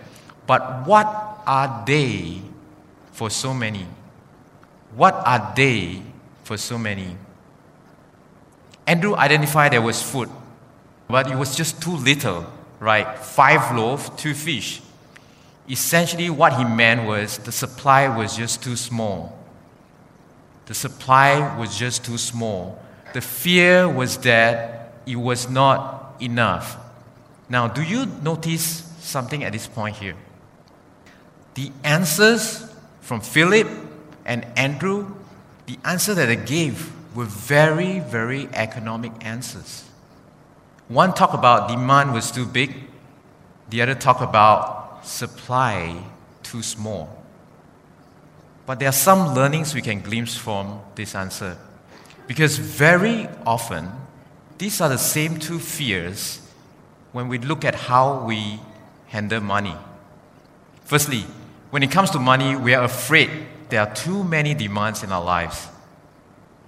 But 0.47 0.87
what 0.87 1.07
are 1.47 1.83
they 1.87 2.41
for 3.13 3.31
so 3.31 3.53
many? 3.53 3.87
What 4.95 5.15
are 5.15 5.53
they 5.57 6.03
for 6.45 6.57
so 6.57 6.79
many? 6.79 7.17
Andrew 8.87 9.17
identified 9.17 9.73
there 9.73 9.83
was 9.83 10.03
food, 10.03 10.29
but 11.09 11.31
it 11.31 11.37
was 11.37 11.57
just 11.57 11.83
too 11.83 11.97
little, 11.97 12.47
right? 12.79 13.19
Five 13.19 13.75
loaves, 13.77 14.11
two 14.11 14.35
fish. 14.35 14.81
Essentially, 15.69 16.29
what 16.29 16.53
he 16.53 16.65
meant 16.65 17.07
was 17.07 17.39
the 17.39 17.51
supply 17.51 18.15
was 18.15 18.37
just 18.37 18.63
too 18.63 18.77
small. 18.77 19.44
The 20.67 20.75
supply 20.75 21.57
was 21.59 21.77
just 21.77 22.05
too 22.05 22.19
small. 22.19 22.83
The 23.13 23.21
fear 23.21 23.89
was 23.89 24.19
that 24.19 24.93
it 25.07 25.17
was 25.17 25.49
not 25.49 26.17
enough. 26.21 26.79
Now, 27.49 27.69
do 27.69 27.83
you 27.83 28.07
notice 28.23 28.91
something 29.01 29.45
at 29.45 29.53
this 29.53 29.67
point 29.67 29.97
here? 29.97 30.15
The 31.55 31.71
answers 31.85 32.67
from 33.01 33.21
Philip 33.21 33.69
and 34.25 34.47
Andrew, 34.57 35.15
the 35.67 35.79
answer 35.85 36.15
that 36.15 36.27
they 36.27 36.37
gave 36.37 36.91
were 37.15 37.27
very, 37.27 38.01
very 38.01 38.49
economic 38.53 39.13
answers. 39.25 39.85
One 40.89 41.15
talked 41.15 41.35
about 41.35 41.69
demand 41.69 42.13
was 42.13 42.31
too 42.31 42.45
big, 42.47 42.75
the 43.71 43.83
other 43.83 43.95
talked 43.95 44.23
about 44.23 45.07
supply 45.07 46.05
too 46.43 46.63
small. 46.63 47.24
But 48.67 48.79
there 48.79 48.89
are 48.89 48.93
some 48.93 49.35
learnings 49.35 49.75
we 49.75 49.83
can 49.83 50.01
glimpse 50.01 50.37
from 50.37 50.81
this 50.95 51.15
answer. 51.15 51.57
Because 52.27 52.57
very 52.57 53.29
often, 53.47 53.91
these 54.57 54.81
are 54.81 54.89
the 54.89 54.99
same 54.99 55.39
two 55.39 55.59
fears 55.59 56.41
when 57.13 57.29
we 57.29 57.39
look 57.39 57.65
at 57.65 57.75
how 57.75 58.25
we 58.25 58.59
handle 59.09 59.41
money. 59.41 59.75
Firstly, 60.85 61.25
when 61.71 61.83
it 61.83 61.91
comes 61.91 62.11
to 62.11 62.19
money, 62.19 62.57
we 62.57 62.75
are 62.75 62.85
afraid 62.85 63.31
there 63.69 63.81
are 63.81 63.95
too 63.95 64.25
many 64.25 64.55
demands 64.55 65.03
in 65.03 65.13
our 65.13 65.23
lives. 65.23 65.69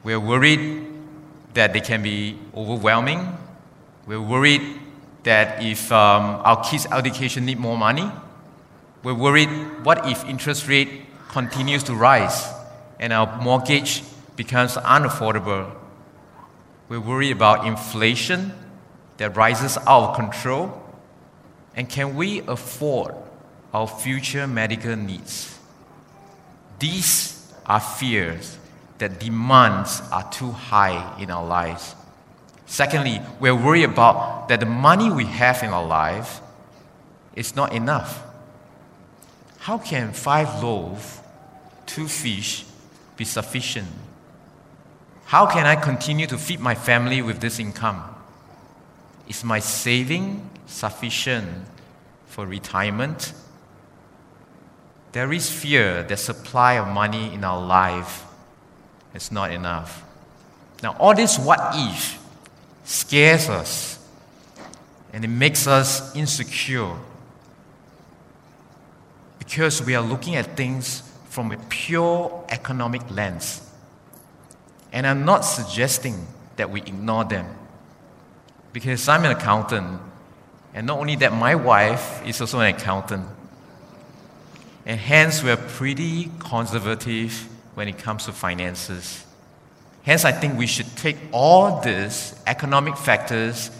We're 0.04 0.20
worried 0.20 0.86
that 1.54 1.72
they 1.72 1.80
can 1.80 2.02
be 2.02 2.38
overwhelming. 2.54 3.36
We're 4.06 4.20
worried 4.20 4.62
that 5.22 5.62
if 5.62 5.90
um, 5.90 6.40
our 6.44 6.62
kids' 6.62 6.86
education 6.92 7.46
need 7.46 7.58
more 7.58 7.76
money, 7.76 8.10
we're 9.02 9.14
worried 9.14 9.48
what 9.82 10.08
if 10.08 10.24
interest 10.24 10.68
rate 10.68 11.06
continues 11.30 11.82
to 11.84 11.94
rise 11.94 12.46
and 12.98 13.12
our 13.12 13.40
mortgage 13.40 14.02
becomes 14.36 14.74
unaffordable. 14.76 15.74
We 16.88 16.98
worry 16.98 17.30
about 17.30 17.66
inflation 17.66 18.52
that 19.16 19.36
rises 19.36 19.78
out 19.86 20.10
of 20.10 20.16
control. 20.16 20.82
And 21.74 21.88
can 21.88 22.16
we 22.16 22.40
afford 22.40 23.14
our 23.72 23.86
future 23.86 24.46
medical 24.46 24.96
needs? 24.96 25.58
These 26.78 27.52
are 27.66 27.80
fears 27.80 28.58
that 28.98 29.20
demands 29.20 30.02
are 30.12 30.30
too 30.30 30.50
high 30.50 31.20
in 31.20 31.30
our 31.30 31.44
lives. 31.44 31.94
Secondly, 32.66 33.20
we're 33.40 33.54
worried 33.54 33.84
about 33.84 34.48
that 34.48 34.60
the 34.60 34.66
money 34.66 35.10
we 35.10 35.24
have 35.24 35.62
in 35.62 35.70
our 35.70 35.86
life 35.86 36.40
is 37.34 37.54
not 37.54 37.72
enough. 37.72 38.22
How 39.58 39.78
can 39.78 40.12
five 40.12 40.62
loaves, 40.62 41.15
two 41.86 42.08
fish 42.08 42.64
be 43.16 43.24
sufficient? 43.24 43.88
How 45.26 45.46
can 45.46 45.66
I 45.66 45.76
continue 45.76 46.26
to 46.28 46.38
feed 46.38 46.60
my 46.60 46.74
family 46.74 47.22
with 47.22 47.40
this 47.40 47.58
income? 47.58 48.02
Is 49.28 49.42
my 49.42 49.58
saving 49.58 50.48
sufficient 50.66 51.48
for 52.26 52.46
retirement? 52.46 53.32
There 55.12 55.32
is 55.32 55.50
fear 55.50 56.02
that 56.04 56.18
supply 56.18 56.74
of 56.74 56.88
money 56.88 57.32
in 57.32 57.42
our 57.42 57.64
life 57.64 58.24
is 59.14 59.32
not 59.32 59.50
enough. 59.50 60.04
Now, 60.82 60.94
all 61.00 61.14
this 61.14 61.38
what 61.38 61.58
if 61.74 62.18
scares 62.84 63.48
us 63.48 63.98
and 65.12 65.24
it 65.24 65.28
makes 65.28 65.66
us 65.66 66.14
insecure 66.14 66.94
because 69.38 69.82
we 69.82 69.94
are 69.94 70.02
looking 70.02 70.36
at 70.36 70.56
things 70.56 71.02
from 71.36 71.52
a 71.52 71.58
pure 71.68 72.46
economic 72.48 73.02
lens. 73.10 73.60
And 74.90 75.06
I'm 75.06 75.26
not 75.26 75.40
suggesting 75.40 76.26
that 76.56 76.70
we 76.70 76.80
ignore 76.80 77.24
them 77.24 77.44
because 78.72 79.06
I'm 79.06 79.22
an 79.26 79.32
accountant, 79.32 80.00
and 80.72 80.86
not 80.86 80.98
only 80.98 81.14
that, 81.16 81.34
my 81.34 81.54
wife 81.54 82.26
is 82.26 82.40
also 82.40 82.60
an 82.60 82.74
accountant. 82.74 83.26
And 84.86 84.98
hence, 84.98 85.44
we're 85.44 85.58
pretty 85.58 86.30
conservative 86.38 87.46
when 87.74 87.86
it 87.86 87.98
comes 87.98 88.24
to 88.24 88.32
finances. 88.32 89.22
Hence, 90.04 90.24
I 90.24 90.32
think 90.32 90.56
we 90.56 90.66
should 90.66 90.96
take 90.96 91.18
all 91.32 91.82
these 91.82 92.34
economic 92.46 92.96
factors 92.96 93.70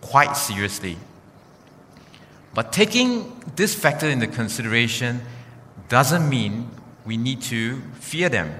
quite 0.00 0.38
seriously. 0.38 0.96
But 2.54 2.72
taking 2.72 3.42
this 3.56 3.74
factor 3.74 4.08
into 4.08 4.26
consideration 4.26 5.20
doesn't 5.90 6.26
mean 6.26 6.70
we 7.08 7.16
need 7.16 7.40
to 7.40 7.80
fear 8.00 8.28
them. 8.28 8.54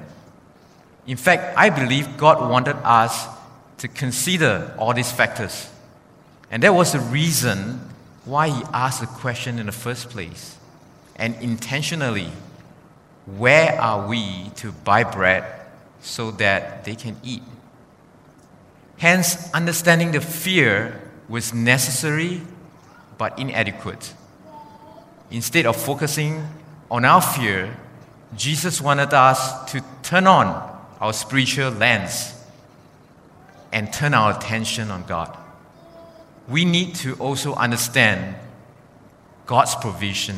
In 1.07 1.19
fact, 1.19 1.57
I 1.57 1.69
believe 1.69 2.17
God 2.17 2.51
wanted 2.51 2.77
us 2.83 3.27
to 3.77 3.89
consider 3.89 4.75
all 4.79 4.95
these 4.95 5.13
factors. 5.13 5.69
And 6.51 6.63
that 6.63 6.75
was 6.75 6.93
the 6.93 7.01
reason 7.01 7.79
why 8.25 8.49
He 8.49 8.63
asked 8.73 9.03
the 9.03 9.07
question 9.07 9.59
in 9.59 9.67
the 9.67 9.73
first 9.73 10.09
place. 10.09 10.57
And 11.17 11.37
intentionally, 11.43 12.33
where 13.27 13.79
are 13.79 14.09
we 14.09 14.51
to 14.57 14.73
buy 14.73 15.05
bread 15.05 15.45
so 16.01 16.31
that 16.33 16.85
they 16.85 16.95
can 16.95 17.19
eat? 17.23 17.43
Hence, 18.97 19.53
understanding 19.53 20.13
the 20.13 20.23
fear 20.23 21.03
was 21.29 21.53
necessary 21.53 22.41
but 23.19 23.39
inadequate. 23.39 24.15
Instead 25.31 25.67
of 25.67 25.77
focusing 25.77 26.49
on 26.91 27.05
our 27.05 27.21
fear, 27.21 27.77
Jesus 28.37 28.81
wanted 28.81 29.13
us 29.15 29.71
to 29.73 29.83
turn 30.03 30.27
on 30.27 30.47
our 31.01 31.13
spiritual 31.13 31.71
lens 31.71 32.35
and 33.73 33.93
turn 33.93 34.15
our 34.15 34.37
attention 34.37 34.91
on 34.91 35.05
God. 35.05 35.37
We 36.49 36.65
need 36.65 36.95
to 36.97 37.15
also 37.15 37.55
understand 37.55 38.35
God's 39.47 39.75
provision. 39.75 40.37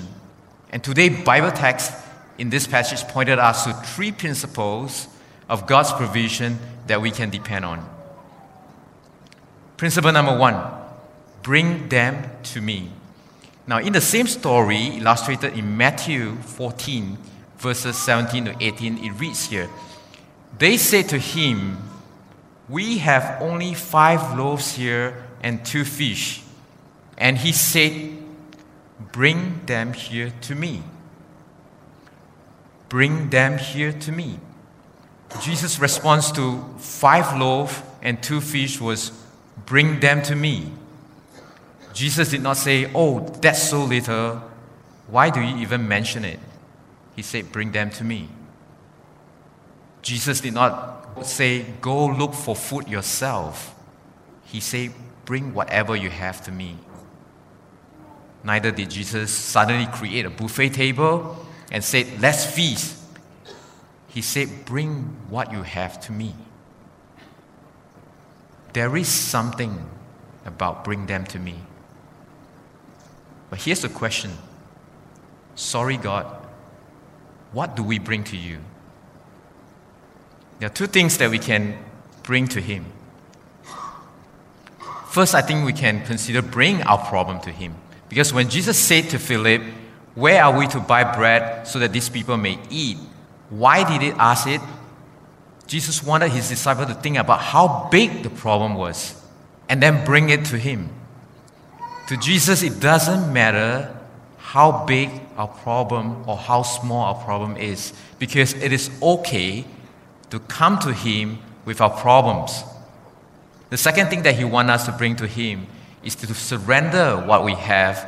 And 0.71 0.83
today, 0.83 1.09
Bible 1.09 1.51
text 1.51 1.93
in 2.39 2.51
this 2.51 2.67
passage 2.67 3.07
pointed 3.09 3.39
us 3.39 3.65
to 3.65 3.73
three 3.73 4.13
principles 4.13 5.09
of 5.49 5.67
God's 5.67 5.93
provision 5.93 6.59
that 6.87 7.01
we 7.01 7.11
can 7.11 7.31
depend 7.31 7.65
on. 7.65 7.89
Principle 9.77 10.13
number 10.13 10.37
one 10.37 10.61
bring 11.43 11.89
them 11.89 12.31
to 12.43 12.61
me. 12.61 12.91
Now, 13.67 13.79
in 13.79 13.93
the 13.93 14.01
same 14.01 14.27
story 14.27 14.97
illustrated 14.99 15.57
in 15.57 15.77
Matthew 15.77 16.37
14, 16.37 17.17
verses 17.61 17.97
17 17.99 18.47
to 18.47 18.57
18, 18.59 19.05
it 19.05 19.11
reads 19.13 19.47
here 19.47 19.69
They 20.59 20.77
said 20.77 21.09
to 21.11 21.19
him, 21.19 21.79
We 22.69 22.99
have 22.99 23.41
only 23.41 23.75
five 23.75 24.37
loaves 24.37 24.75
here 24.75 25.25
and 25.43 25.65
two 25.65 25.85
fish. 25.85 26.43
And 27.17 27.39
he 27.39 27.53
said, 27.53 28.19
Bring 29.13 29.61
them 29.67 29.93
here 29.93 30.33
to 30.43 30.55
me. 30.55 30.83
Bring 32.89 33.31
them 33.31 33.59
here 33.59 33.93
to 33.93 34.13
me. 34.13 34.39
Jesus' 35.41 35.79
response 35.79 36.33
to 36.33 36.65
five 36.79 37.39
loaves 37.39 37.81
and 38.03 38.21
two 38.23 38.41
fish 38.41 38.81
was, 38.81 39.13
Bring 39.67 40.01
them 40.01 40.23
to 40.23 40.35
me. 40.35 40.73
Jesus 41.93 42.31
did 42.31 42.43
not 42.43 42.57
say, 42.57 42.91
Oh, 42.95 43.21
that's 43.21 43.69
so 43.69 43.85
little. 43.85 44.43
Why 45.09 45.29
do 45.29 45.41
you 45.41 45.57
even 45.59 45.87
mention 45.87 46.25
it? 46.25 46.39
He 47.21 47.23
said, 47.23 47.53
Bring 47.53 47.71
them 47.73 47.91
to 47.91 48.03
me. 48.03 48.31
Jesus 50.01 50.41
did 50.41 50.55
not 50.55 51.27
say, 51.27 51.67
Go 51.83 52.07
look 52.07 52.33
for 52.33 52.57
food 52.57 52.89
yourself. 52.89 53.75
He 54.47 54.59
said, 54.59 54.95
Bring 55.27 55.53
whatever 55.53 55.95
you 55.95 56.09
have 56.09 56.43
to 56.45 56.51
me. 56.51 56.79
Neither 58.43 58.71
did 58.71 58.89
Jesus 58.89 59.31
suddenly 59.31 59.85
create 59.93 60.25
a 60.25 60.31
buffet 60.31 60.71
table 60.71 61.37
and 61.71 61.85
said, 61.85 62.07
Let's 62.23 62.47
feast. 62.47 62.97
He 64.09 64.23
said, 64.23 64.65
Bring 64.65 65.15
what 65.29 65.53
you 65.53 65.63
have 65.63 66.01
to 66.07 66.13
me. 66.13 66.35
There 68.73 68.97
is 68.97 69.09
something 69.09 69.91
about 70.47 70.85
bring 70.85 71.05
them 71.05 71.25
to 71.27 71.39
me. 71.39 71.57
But 73.51 73.61
here's 73.61 73.83
the 73.83 73.91
question 73.91 74.31
Sorry, 75.55 75.99
God, 75.99 76.40
what 77.53 77.77
do 77.77 77.83
we 77.83 77.99
bring 77.99 78.25
to 78.25 78.37
you? 78.37 78.59
There 80.59 80.67
are 80.69 80.73
two 80.73 80.87
things 80.87 81.19
that 81.19 81.31
we 81.31 81.39
can 81.39 81.77
bring 82.23 82.47
to 82.49 82.61
Him. 82.61 82.85
First, 85.09 85.35
I 85.35 85.43
think 85.43 85.65
we 85.65 85.73
can 85.73 86.05
consider 86.05 86.43
bring 86.43 86.83
our 86.83 86.99
problem 86.99 87.41
to 87.41 87.51
Him. 87.51 87.75
Because 88.09 88.33
when 88.33 88.49
Jesus 88.49 88.79
said 88.79 89.09
to 89.11 89.19
Philip, 89.19 89.63
Where 90.15 90.45
are 90.45 90.57
we 90.57 90.67
to 90.69 90.81
buy 90.81 91.17
bread 91.17 91.67
so 91.67 91.79
that 91.79 91.93
these 91.93 92.09
people 92.09 92.37
may 92.37 92.59
eat? 92.71 92.99
Why 93.49 93.89
did 93.89 94.03
he 94.03 94.11
ask 94.13 94.47
it? 94.47 94.61
Jesus 95.67 96.03
wanted 96.03 96.31
his 96.31 96.49
disciple 96.49 96.87
to 96.87 96.95
think 96.95 97.17
about 97.17 97.41
how 97.41 97.89
big 97.91 98.23
the 98.23 98.31
problem 98.31 98.75
was 98.75 99.15
and 99.69 99.83
then 99.83 100.05
bring 100.05 100.31
it 100.31 100.45
to 100.47 100.59
him. 100.59 100.91
To 102.09 102.17
Jesus, 102.17 102.63
it 102.63 102.81
doesn't 102.81 103.33
matter 103.33 103.97
how 104.39 104.85
big 104.85 105.11
our 105.41 105.49
problem 105.49 106.29
or 106.29 106.37
how 106.37 106.63
small 106.63 107.03
our 107.15 107.25
problem 107.25 107.57
is, 107.57 107.95
because 108.19 108.53
it 108.53 108.73
is 108.73 108.91
okay 109.03 109.65
to 110.29 110.39
come 110.39 110.79
to 110.81 110.93
Him 110.93 111.39
with 111.65 111.81
our 111.81 111.89
problems. 111.89 112.63
The 113.71 113.79
second 113.79 114.09
thing 114.09 114.23
that 114.25 114.35
He 114.35 114.45
wants 114.45 114.71
us 114.71 114.87
to 114.87 114.93
bring 114.93 115.17
to 115.17 115.27
Him 115.27 115.67
is 116.05 116.15
to 116.17 116.35
surrender 116.35 117.17
what 117.17 117.43
we 117.43 117.55
have 117.55 118.07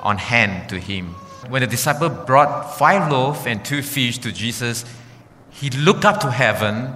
on 0.00 0.18
hand 0.18 0.68
to 0.70 0.80
Him. 0.80 1.14
When 1.48 1.62
the 1.62 1.68
disciple 1.68 2.08
brought 2.08 2.76
five 2.76 3.10
loaves 3.10 3.46
and 3.46 3.64
two 3.64 3.80
fish 3.80 4.18
to 4.18 4.32
Jesus, 4.32 4.84
he 5.50 5.70
looked 5.70 6.04
up 6.04 6.20
to 6.20 6.30
heaven, 6.30 6.92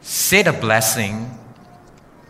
said 0.00 0.46
a 0.46 0.52
blessing, 0.54 1.30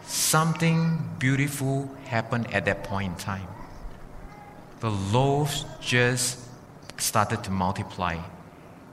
something 0.07 0.99
beautiful 1.21 1.91
happened 2.07 2.53
at 2.53 2.65
that 2.65 2.83
point 2.83 3.13
in 3.13 3.19
time. 3.19 3.49
The 4.81 4.91
loaves 4.91 5.65
just 5.81 6.46
started 6.99 7.45
to 7.45 7.51
multiply, 7.51 8.19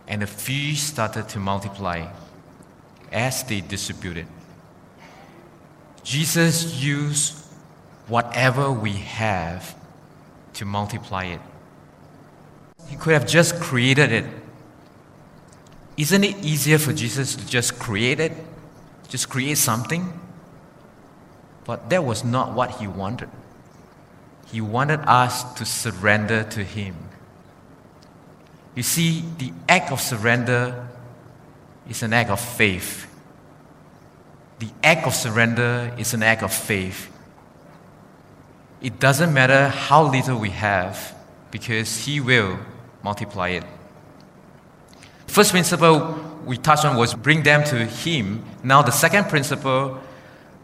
and 0.08 0.22
the 0.22 0.28
fish 0.28 0.82
started 0.82 1.30
to 1.30 1.40
multiply 1.40 2.08
as 3.12 3.44
they 3.44 3.62
distributed. 3.62 4.28
Jesus 6.04 6.84
used 6.84 7.38
whatever 8.08 8.72
we 8.72 8.92
have 8.94 9.76
to 10.54 10.66
multiply 10.66 11.26
it. 11.26 11.42
He 12.88 12.96
could 12.96 13.14
have 13.14 13.28
just 13.28 13.60
created 13.60 14.12
it. 14.12 14.26
Isn't 15.96 16.24
it 16.24 16.44
easier 16.44 16.78
for 16.78 16.92
Jesus 16.92 17.36
to 17.36 17.48
just 17.48 17.80
create 17.80 18.20
it? 18.20 18.34
Just 19.08 19.30
create 19.30 19.58
something? 19.58 20.20
But 21.66 21.89
that 21.89 22.04
was 22.04 22.24
not 22.24 22.54
what 22.54 22.72
he 22.82 22.88
wanted. 22.88 23.30
He 24.52 24.60
wanted 24.60 25.00
us 25.02 25.44
to 25.54 25.66
surrender 25.66 26.44
to 26.44 26.63
him. 26.63 26.96
You 28.76 28.84
see, 28.84 29.24
the 29.38 29.52
act 29.70 29.92
of 29.92 30.02
surrender 30.02 30.88
is 31.90 32.02
an 32.04 32.14
act 32.14 32.30
of 32.30 32.40
faith. 32.40 33.08
The 34.60 34.70
act 34.84 35.06
of 35.06 35.14
surrender 35.14 35.94
is 35.98 36.14
an 36.14 36.24
act 36.24 36.44
of 36.44 36.54
faith. 36.54 37.12
It 38.82 39.00
doesn't 39.00 39.34
matter 39.34 39.70
how 39.70 40.10
little 40.10 40.40
we 40.40 40.50
have, 40.50 41.16
because 41.52 42.06
He 42.06 42.20
will 42.20 42.60
multiply 43.04 43.50
it. 43.50 43.64
First 45.28 45.52
principle 45.52 46.20
we 46.46 46.58
touched 46.58 46.86
on 46.86 46.98
was 46.98 47.14
bring 47.14 47.44
them 47.44 47.64
to 47.66 47.86
Him. 47.86 48.44
Now, 48.64 48.82
the 48.82 48.92
second 48.92 49.26
principle 49.26 50.00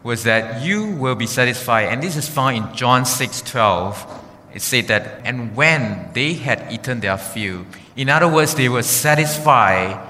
was 0.02 0.24
that 0.24 0.62
you 0.62 0.86
will 0.96 1.14
be 1.14 1.26
satisfied. 1.26 1.84
And 1.84 2.02
this 2.02 2.16
is 2.16 2.28
found 2.28 2.56
in 2.56 2.74
John 2.74 3.04
6 3.04 3.42
12. 3.42 4.29
It 4.52 4.62
said 4.62 4.88
that, 4.88 5.20
and 5.24 5.54
when 5.54 6.10
they 6.12 6.34
had 6.34 6.72
eaten 6.72 7.00
their 7.00 7.16
fill, 7.16 7.66
in 7.96 8.08
other 8.08 8.28
words, 8.28 8.54
they 8.54 8.68
were 8.68 8.82
satisfied. 8.82 10.08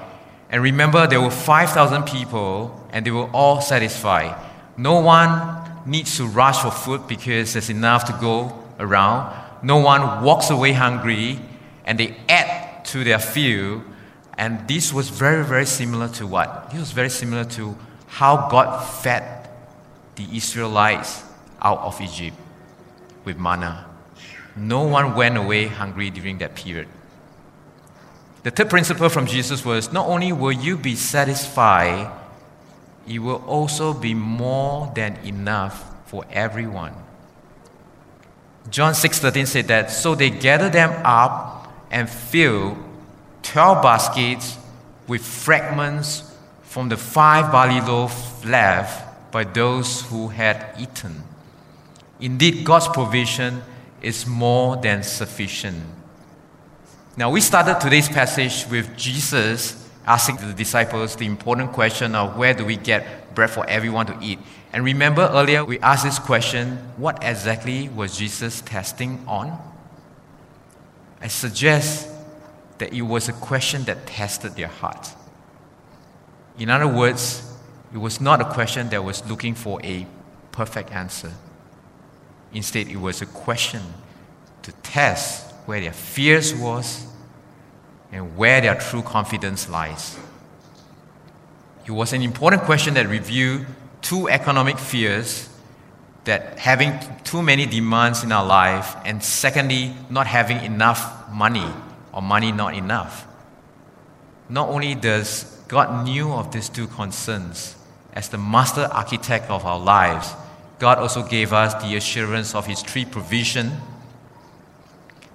And 0.49 0.63
remember, 0.63 1.05
there 1.07 1.21
were 1.21 1.29
5,000 1.29 2.03
people, 2.03 2.87
and 2.91 3.05
they 3.05 3.11
were 3.11 3.29
all 3.33 3.61
satisfied. 3.61 4.35
No 4.77 4.99
one 4.99 5.69
needs 5.85 6.17
to 6.17 6.25
rush 6.25 6.61
for 6.61 6.71
food 6.71 7.07
because 7.07 7.53
there's 7.53 7.69
enough 7.69 8.05
to 8.05 8.13
go 8.19 8.57
around. 8.79 9.35
No 9.61 9.77
one 9.77 10.23
walks 10.23 10.49
away 10.49 10.73
hungry, 10.73 11.39
and 11.85 11.99
they 11.99 12.17
add 12.27 12.83
to 12.85 13.03
their 13.03 13.19
fill. 13.19 13.83
And 14.37 14.67
this 14.67 14.91
was 14.91 15.09
very, 15.09 15.43
very 15.45 15.65
similar 15.65 16.07
to 16.09 16.25
what? 16.25 16.71
This 16.71 16.79
was 16.79 16.91
very 16.91 17.09
similar 17.09 17.43
to 17.45 17.77
how 18.07 18.49
God 18.49 18.81
fed 18.81 19.49
the 20.15 20.25
Israelites 20.35 21.23
out 21.61 21.79
of 21.79 22.01
Egypt 22.01 22.35
with 23.23 23.37
manna. 23.37 23.90
No 24.55 24.83
one 24.83 25.15
went 25.15 25.37
away 25.37 25.67
hungry 25.67 26.09
during 26.09 26.37
that 26.39 26.55
period. 26.55 26.87
The 28.43 28.51
third 28.51 28.69
principle 28.69 29.09
from 29.09 29.27
Jesus 29.27 29.63
was 29.63 29.91
not 29.93 30.07
only 30.07 30.31
will 30.33 30.51
you 30.51 30.77
be 30.77 30.95
satisfied, 30.95 32.11
it 33.07 33.19
will 33.19 33.43
also 33.45 33.93
be 33.93 34.13
more 34.13 34.91
than 34.95 35.17
enough 35.23 35.85
for 36.07 36.25
everyone. 36.31 36.93
John 38.69 38.93
6:13 38.93 39.45
said 39.45 39.67
that 39.67 39.91
so 39.91 40.15
they 40.15 40.29
gathered 40.29 40.73
them 40.73 40.91
up 41.05 41.71
and 41.89 42.09
filled 42.09 42.77
12 43.43 43.81
baskets 43.81 44.57
with 45.07 45.21
fragments 45.21 46.23
from 46.63 46.89
the 46.89 46.97
five 46.97 47.51
barley 47.51 47.81
loaves 47.81 48.45
left 48.45 49.31
by 49.31 49.43
those 49.43 50.01
who 50.03 50.29
had 50.29 50.65
eaten. 50.79 51.23
Indeed, 52.19 52.63
God's 52.63 52.87
provision 52.87 53.63
is 54.01 54.25
more 54.25 54.77
than 54.77 55.03
sufficient. 55.03 55.83
Now, 57.17 57.29
we 57.29 57.41
started 57.41 57.79
today's 57.79 58.07
passage 58.09 58.65
with 58.69 58.97
Jesus 58.97 59.89
asking 60.05 60.37
the 60.37 60.53
disciples 60.53 61.15
the 61.15 61.25
important 61.25 61.71
question 61.73 62.15
of 62.15 62.37
where 62.37 62.53
do 62.53 62.65
we 62.65 62.75
get 62.75 63.35
bread 63.35 63.49
for 63.49 63.65
everyone 63.67 64.05
to 64.07 64.17
eat. 64.21 64.39
And 64.73 64.83
remember 64.83 65.29
earlier 65.31 65.63
we 65.63 65.79
asked 65.79 66.03
this 66.03 66.19
question 66.19 66.77
what 66.97 67.19
exactly 67.21 67.89
was 67.89 68.17
Jesus 68.17 68.61
testing 68.61 69.23
on? 69.27 69.59
I 71.21 71.27
suggest 71.27 72.09
that 72.79 72.93
it 72.93 73.03
was 73.03 73.29
a 73.29 73.33
question 73.33 73.83
that 73.83 74.07
tested 74.07 74.55
their 74.55 74.67
heart. 74.67 75.09
In 76.57 76.69
other 76.69 76.87
words, 76.87 77.47
it 77.93 77.97
was 77.97 78.19
not 78.19 78.41
a 78.41 78.45
question 78.45 78.89
that 78.89 79.03
was 79.03 79.27
looking 79.29 79.53
for 79.53 79.79
a 79.83 80.07
perfect 80.51 80.91
answer. 80.91 81.31
Instead, 82.53 82.87
it 82.87 82.97
was 82.97 83.21
a 83.21 83.25
question 83.25 83.81
to 84.61 84.71
test 84.83 85.53
where 85.65 85.79
their 85.79 85.93
fears 85.93 86.53
was 86.53 87.05
and 88.11 88.35
where 88.35 88.61
their 88.61 88.75
true 88.75 89.01
confidence 89.01 89.69
lies. 89.69 90.17
It 91.85 91.91
was 91.91 92.13
an 92.13 92.21
important 92.21 92.63
question 92.63 92.93
that 92.95 93.07
reviewed 93.07 93.65
two 94.01 94.29
economic 94.29 94.77
fears 94.77 95.49
that 96.25 96.59
having 96.59 96.99
too 97.23 97.41
many 97.41 97.65
demands 97.65 98.23
in 98.23 98.31
our 98.31 98.45
life, 98.45 98.95
and 99.05 99.23
secondly, 99.23 99.93
not 100.09 100.27
having 100.27 100.63
enough 100.63 101.31
money 101.31 101.65
or 102.13 102.21
money 102.21 102.51
not 102.51 102.75
enough. 102.75 103.25
Not 104.49 104.69
only 104.69 104.93
does 104.93 105.45
God 105.67 106.05
knew 106.05 106.31
of 106.31 106.51
these 106.51 106.69
two 106.69 106.87
concerns, 106.87 107.75
as 108.13 108.29
the 108.29 108.37
master 108.37 108.89
architect 108.91 109.49
of 109.49 109.65
our 109.65 109.79
lives, 109.79 110.33
God 110.81 110.97
also 110.97 111.21
gave 111.21 111.53
us 111.53 111.75
the 111.83 111.95
assurance 111.95 112.55
of 112.55 112.65
His 112.65 112.81
tree 112.81 113.05
provision 113.05 113.71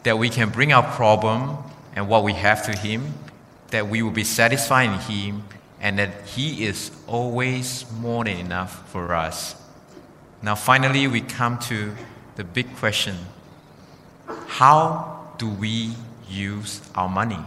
that 0.02 0.18
we 0.18 0.28
can 0.28 0.50
bring 0.50 0.72
our 0.72 0.82
problem 0.82 1.58
and 1.94 2.08
what 2.08 2.24
we 2.24 2.32
have 2.32 2.66
to 2.66 2.76
Him, 2.76 3.14
that 3.68 3.88
we 3.88 4.02
will 4.02 4.10
be 4.10 4.24
satisfied 4.24 4.90
in 4.90 4.98
Him, 4.98 5.44
and 5.80 6.00
that 6.00 6.26
He 6.26 6.66
is 6.66 6.90
always 7.06 7.86
more 8.00 8.24
than 8.24 8.38
enough 8.38 8.90
for 8.90 9.14
us. 9.14 9.54
Now, 10.42 10.56
finally, 10.56 11.06
we 11.06 11.20
come 11.20 11.60
to 11.60 11.94
the 12.34 12.42
big 12.42 12.74
question 12.74 13.14
How 14.48 15.30
do 15.38 15.48
we 15.48 15.94
use 16.28 16.80
our 16.96 17.08
money? 17.08 17.38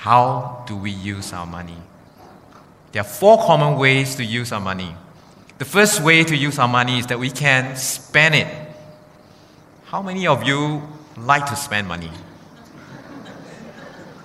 how 0.00 0.64
do 0.66 0.74
we 0.74 0.90
use 0.90 1.30
our 1.34 1.44
money? 1.44 1.76
There 2.92 3.02
are 3.02 3.04
four 3.04 3.36
common 3.44 3.78
ways 3.78 4.14
to 4.16 4.24
use 4.24 4.50
our 4.50 4.60
money. 4.60 4.96
The 5.60 5.66
first 5.66 6.00
way 6.00 6.24
to 6.24 6.34
use 6.34 6.58
our 6.58 6.66
money 6.66 7.00
is 7.00 7.06
that 7.08 7.18
we 7.18 7.28
can 7.28 7.76
spend 7.76 8.34
it. 8.34 8.46
How 9.84 10.00
many 10.00 10.26
of 10.26 10.42
you 10.42 10.80
like 11.18 11.44
to 11.44 11.54
spend 11.54 11.86
money? 11.86 12.10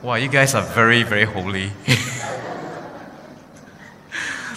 Wow, 0.01 0.15
you 0.15 0.29
guys 0.29 0.55
are 0.55 0.61
very, 0.61 1.03
very 1.03 1.25
holy. 1.25 1.73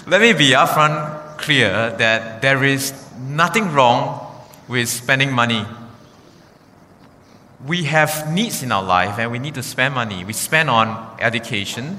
Let 0.07 0.21
me 0.21 0.33
be 0.35 0.51
upfront 0.51 1.39
clear 1.39 1.97
that 1.99 2.43
there 2.43 2.63
is 2.63 2.93
nothing 3.19 3.73
wrong 3.73 4.33
with 4.69 4.89
spending 4.89 5.33
money. 5.33 5.67
We 7.67 7.83
have 7.91 8.33
needs 8.33 8.63
in 8.63 8.71
our 8.71 8.85
life 8.85 9.19
and 9.19 9.33
we 9.33 9.41
need 9.41 9.57
to 9.57 9.65
spend 9.65 9.97
money. 9.97 10.25
We 10.25 10.33
spend 10.33 10.71
on 10.71 11.17
education, 11.19 11.99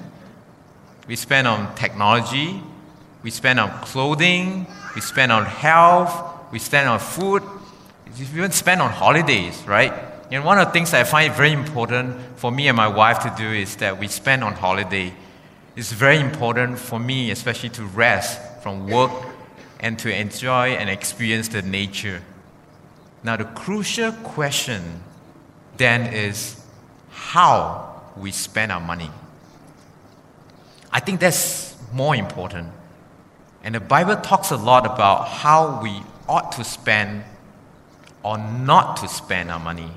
we 1.06 1.18
spend 1.18 1.50
on 1.50 1.76
technology, 1.76 2.64
we 3.24 3.30
spend 3.30 3.60
on 3.60 3.70
clothing, 3.82 4.66
we 4.96 5.02
spend 5.02 5.32
on 5.32 5.46
health, 5.46 6.52
we 6.52 6.60
spend 6.60 6.88
on 6.88 7.00
food, 7.00 7.44
we 8.18 8.26
even 8.26 8.52
spend 8.52 8.82
on 8.82 8.92
holidays, 8.92 9.62
right? 9.68 9.94
And 10.32 10.46
one 10.46 10.60
of 10.60 10.68
the 10.68 10.72
things 10.72 10.94
I 10.94 11.04
find 11.04 11.34
very 11.34 11.52
important 11.52 12.16
for 12.38 12.52
me 12.52 12.68
and 12.68 12.78
my 12.78 12.88
wife 12.88 13.20
to 13.20 13.34
do 13.38 13.50
is 13.50 13.76
that 13.78 14.00
we 14.00 14.08
spend 14.08 14.44
on 14.44 14.54
holiday. 14.54 15.14
It's 15.76 15.92
very 15.92 16.20
important 16.20 16.78
for 16.78 17.00
me, 17.00 17.32
especially 17.32 17.70
to 17.70 17.86
rest 17.86 18.40
from 18.62 18.88
work 18.88 19.12
and 19.80 19.98
to 20.00 20.14
enjoy 20.14 20.70
and 20.70 20.90
experience 20.90 21.48
the 21.48 21.62
nature. 21.62 22.22
Now, 23.24 23.38
the 23.38 23.46
crucial 23.46 24.12
question 24.12 25.04
then 25.78 26.14
is 26.14 26.62
how 27.10 28.02
we 28.16 28.32
spend 28.32 28.72
our 28.72 28.82
money. 28.82 29.10
I 30.92 31.00
think 31.00 31.20
that's 31.20 31.76
more 31.94 32.16
important. 32.16 32.70
And 33.64 33.76
the 33.76 33.80
Bible 33.80 34.16
talks 34.16 34.52
a 34.52 34.58
lot 34.58 34.86
about 34.86 35.28
how 35.28 35.82
we 35.82 36.02
ought 36.28 36.52
to 36.54 36.64
spend 36.64 37.24
or 38.24 38.38
not 38.38 38.98
to 38.98 39.08
spend 39.08 39.52
our 39.52 39.60
money. 39.60 39.92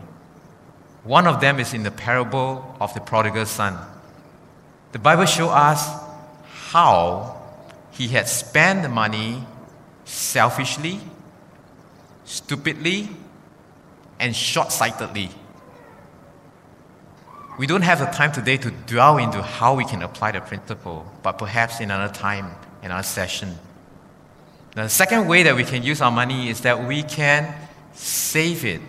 One 1.04 1.26
of 1.26 1.40
them 1.40 1.58
is 1.58 1.74
in 1.74 1.82
the 1.82 1.90
parable 1.90 2.76
of 2.80 2.94
the 2.94 3.00
prodigal 3.00 3.46
son. 3.46 3.78
The 4.92 4.98
Bible 4.98 5.26
shows 5.26 5.50
us 5.50 5.88
how 6.70 7.40
he 7.90 8.08
had 8.08 8.28
spent 8.28 8.82
the 8.82 8.88
money 8.88 9.44
selfishly, 10.04 11.00
stupidly, 12.24 13.08
and 14.18 14.34
short 14.34 14.70
sightedly. 14.70 15.30
We 17.58 17.66
don't 17.66 17.82
have 17.82 17.98
the 17.98 18.06
time 18.06 18.32
today 18.32 18.56
to 18.58 18.70
dwell 18.70 19.18
into 19.18 19.42
how 19.42 19.74
we 19.74 19.84
can 19.84 20.02
apply 20.02 20.32
the 20.32 20.40
principle, 20.40 21.06
but 21.22 21.32
perhaps 21.32 21.80
in 21.80 21.90
another 21.90 22.12
time, 22.12 22.54
in 22.82 22.90
our 22.90 23.02
session. 23.02 23.58
The 24.74 24.88
second 24.88 25.28
way 25.28 25.42
that 25.42 25.54
we 25.54 25.64
can 25.64 25.82
use 25.82 26.00
our 26.00 26.10
money 26.10 26.48
is 26.48 26.62
that 26.62 26.86
we 26.86 27.02
can 27.02 27.54
save 27.92 28.64
it. 28.64 28.80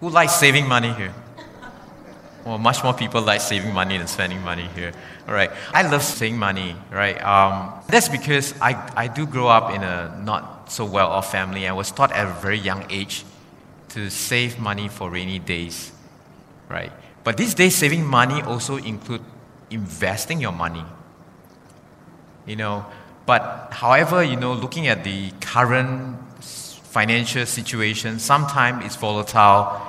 Who 0.00 0.10
likes 0.10 0.34
saving 0.34 0.68
money 0.68 0.92
here? 0.92 1.14
Well, 2.44 2.58
much 2.58 2.82
more 2.84 2.94
people 2.94 3.20
like 3.22 3.40
saving 3.40 3.74
money 3.74 3.98
than 3.98 4.06
spending 4.06 4.42
money 4.42 4.68
here. 4.74 4.92
All 5.26 5.34
right. 5.34 5.50
I 5.72 5.82
love 5.82 6.02
saving 6.02 6.38
money, 6.38 6.76
right? 6.90 7.22
Um, 7.22 7.72
that's 7.88 8.08
because 8.08 8.54
I, 8.60 8.90
I 8.96 9.08
do 9.08 9.26
grow 9.26 9.48
up 9.48 9.74
in 9.74 9.82
a 9.82 10.18
not 10.24 10.70
so 10.70 10.84
well 10.84 11.08
off 11.08 11.30
family. 11.32 11.66
I 11.66 11.72
was 11.72 11.90
taught 11.90 12.12
at 12.12 12.26
a 12.26 12.40
very 12.40 12.58
young 12.58 12.86
age 12.90 13.24
to 13.90 14.10
save 14.10 14.58
money 14.58 14.88
for 14.88 15.10
rainy 15.10 15.38
days, 15.38 15.92
right? 16.68 16.92
But 17.24 17.36
these 17.36 17.54
days, 17.54 17.74
saving 17.74 18.06
money 18.06 18.40
also 18.42 18.76
include 18.76 19.22
investing 19.70 20.40
your 20.40 20.52
money. 20.52 20.84
You 22.46 22.56
know, 22.56 22.86
but 23.28 23.68
however, 23.72 24.24
you 24.24 24.36
know, 24.36 24.54
looking 24.54 24.86
at 24.86 25.04
the 25.04 25.32
current 25.42 26.16
financial 26.40 27.44
situation, 27.44 28.18
sometimes 28.18 28.86
it's 28.86 28.96
volatile, 28.96 29.82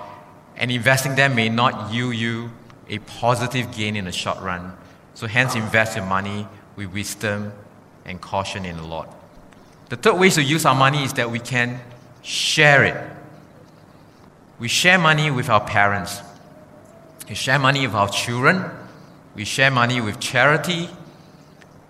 and 0.58 0.69
investing 0.69 1.15
there 1.15 1.30
may 1.30 1.47
not 1.47 1.93
yield 1.93 2.15
you 2.15 2.52
a 2.89 2.97
positive 2.99 3.73
gain 3.73 3.95
in 3.95 4.04
the 4.04 4.12
short 4.12 4.41
run. 4.41 4.73
So 5.13 5.25
hence 5.25 5.56
invest 5.56 5.95
your 5.95 6.06
money 6.06 6.49
with 6.75 6.91
wisdom 6.91 7.54
and 8.04 8.19
caution 8.19 8.65
in 8.65 8.75
the 8.75 8.84
Lord. 8.84 9.08
The 9.88 9.95
third 9.95 10.19
way 10.19 10.32
to 10.32 10.43
use 10.43 10.65
our 10.65 10.75
money 10.75 11.06
is 11.06 11.13
that 11.13 11.32
we 11.32 11.39
can 11.39 11.80
share 12.21 12.84
it. 12.84 13.12
We 14.60 14.67
share 14.67 14.99
money 14.99 15.32
with 15.32 15.49
our 15.49 15.62
parents. 15.62 16.21
We 17.30 17.36
share 17.36 17.58
money 17.58 17.88
with 17.88 17.95
our 17.95 18.10
children. 18.10 18.65
We 19.34 19.45
share 19.45 19.71
money 19.71 20.02
with 20.02 20.19
charity. 20.19 20.89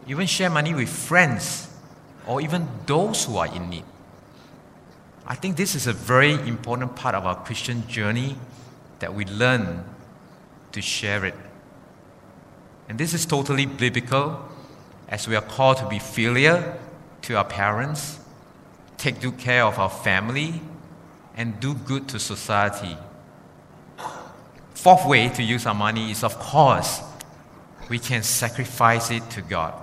Even 0.10 0.26
share 0.26 0.50
money 0.50 0.74
with 0.74 0.90
friends 0.90 1.68
or 2.26 2.42
even 2.42 2.68
those 2.88 3.26
who 3.26 3.38
are 3.38 3.46
in 3.46 3.70
need. 3.70 3.84
I 5.28 5.36
think 5.36 5.56
this 5.56 5.76
is 5.76 5.86
a 5.86 5.94
very 5.94 6.34
important 6.34 6.96
part 6.96 7.14
of 7.14 7.28
our 7.28 7.36
Christian 7.36 7.88
journey 7.88 8.36
that 8.98 9.14
we 9.14 9.26
learn 9.26 9.84
to 10.72 10.82
share 10.82 11.26
it. 11.26 11.36
And 12.90 12.98
this 12.98 13.14
is 13.14 13.28
totally 13.28 13.68
biblical 13.68 14.50
as 15.08 15.28
we 15.28 15.36
are 15.36 15.44
called 15.44 15.78
to 15.78 15.88
be 15.88 16.00
filial 16.00 16.64
to 17.22 17.38
our 17.38 17.46
parents, 17.46 18.20
take 18.98 19.22
good 19.22 19.38
care 19.38 19.64
of 19.64 19.78
our 19.78 19.92
family, 19.92 20.60
and 21.38 21.60
do 21.60 21.76
good 21.76 22.08
to 22.10 22.20
society. 22.20 22.98
Fourth 24.74 25.06
way 25.06 25.30
to 25.30 25.44
use 25.44 25.68
our 25.68 25.76
money 25.76 26.10
is, 26.10 26.24
of 26.24 26.40
course, 26.40 27.02
we 27.90 28.00
can 28.00 28.24
sacrifice 28.24 29.12
it 29.12 29.30
to 29.30 29.44
God. 29.44 29.74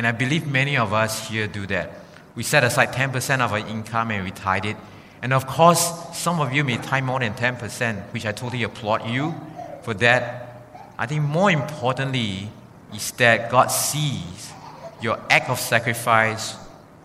And 0.00 0.06
I 0.06 0.12
believe 0.12 0.46
many 0.46 0.78
of 0.78 0.94
us 0.94 1.28
here 1.28 1.46
do 1.46 1.66
that. 1.66 1.92
We 2.34 2.42
set 2.42 2.64
aside 2.64 2.94
10% 2.94 3.40
of 3.40 3.52
our 3.52 3.58
income 3.58 4.10
and 4.12 4.24
we 4.24 4.30
tithe 4.30 4.64
it. 4.64 4.78
And 5.20 5.34
of 5.34 5.46
course, 5.46 5.92
some 6.14 6.40
of 6.40 6.54
you 6.54 6.64
may 6.64 6.78
tithe 6.78 7.04
more 7.04 7.20
than 7.20 7.34
10%, 7.34 8.04
which 8.14 8.24
I 8.24 8.32
totally 8.32 8.62
applaud 8.62 9.06
you 9.06 9.34
for 9.82 9.92
that. 9.92 10.62
I 10.96 11.04
think 11.04 11.20
more 11.24 11.50
importantly 11.50 12.48
is 12.94 13.10
that 13.18 13.50
God 13.50 13.66
sees 13.66 14.54
your 15.02 15.20
act 15.28 15.50
of 15.50 15.60
sacrifice 15.60 16.56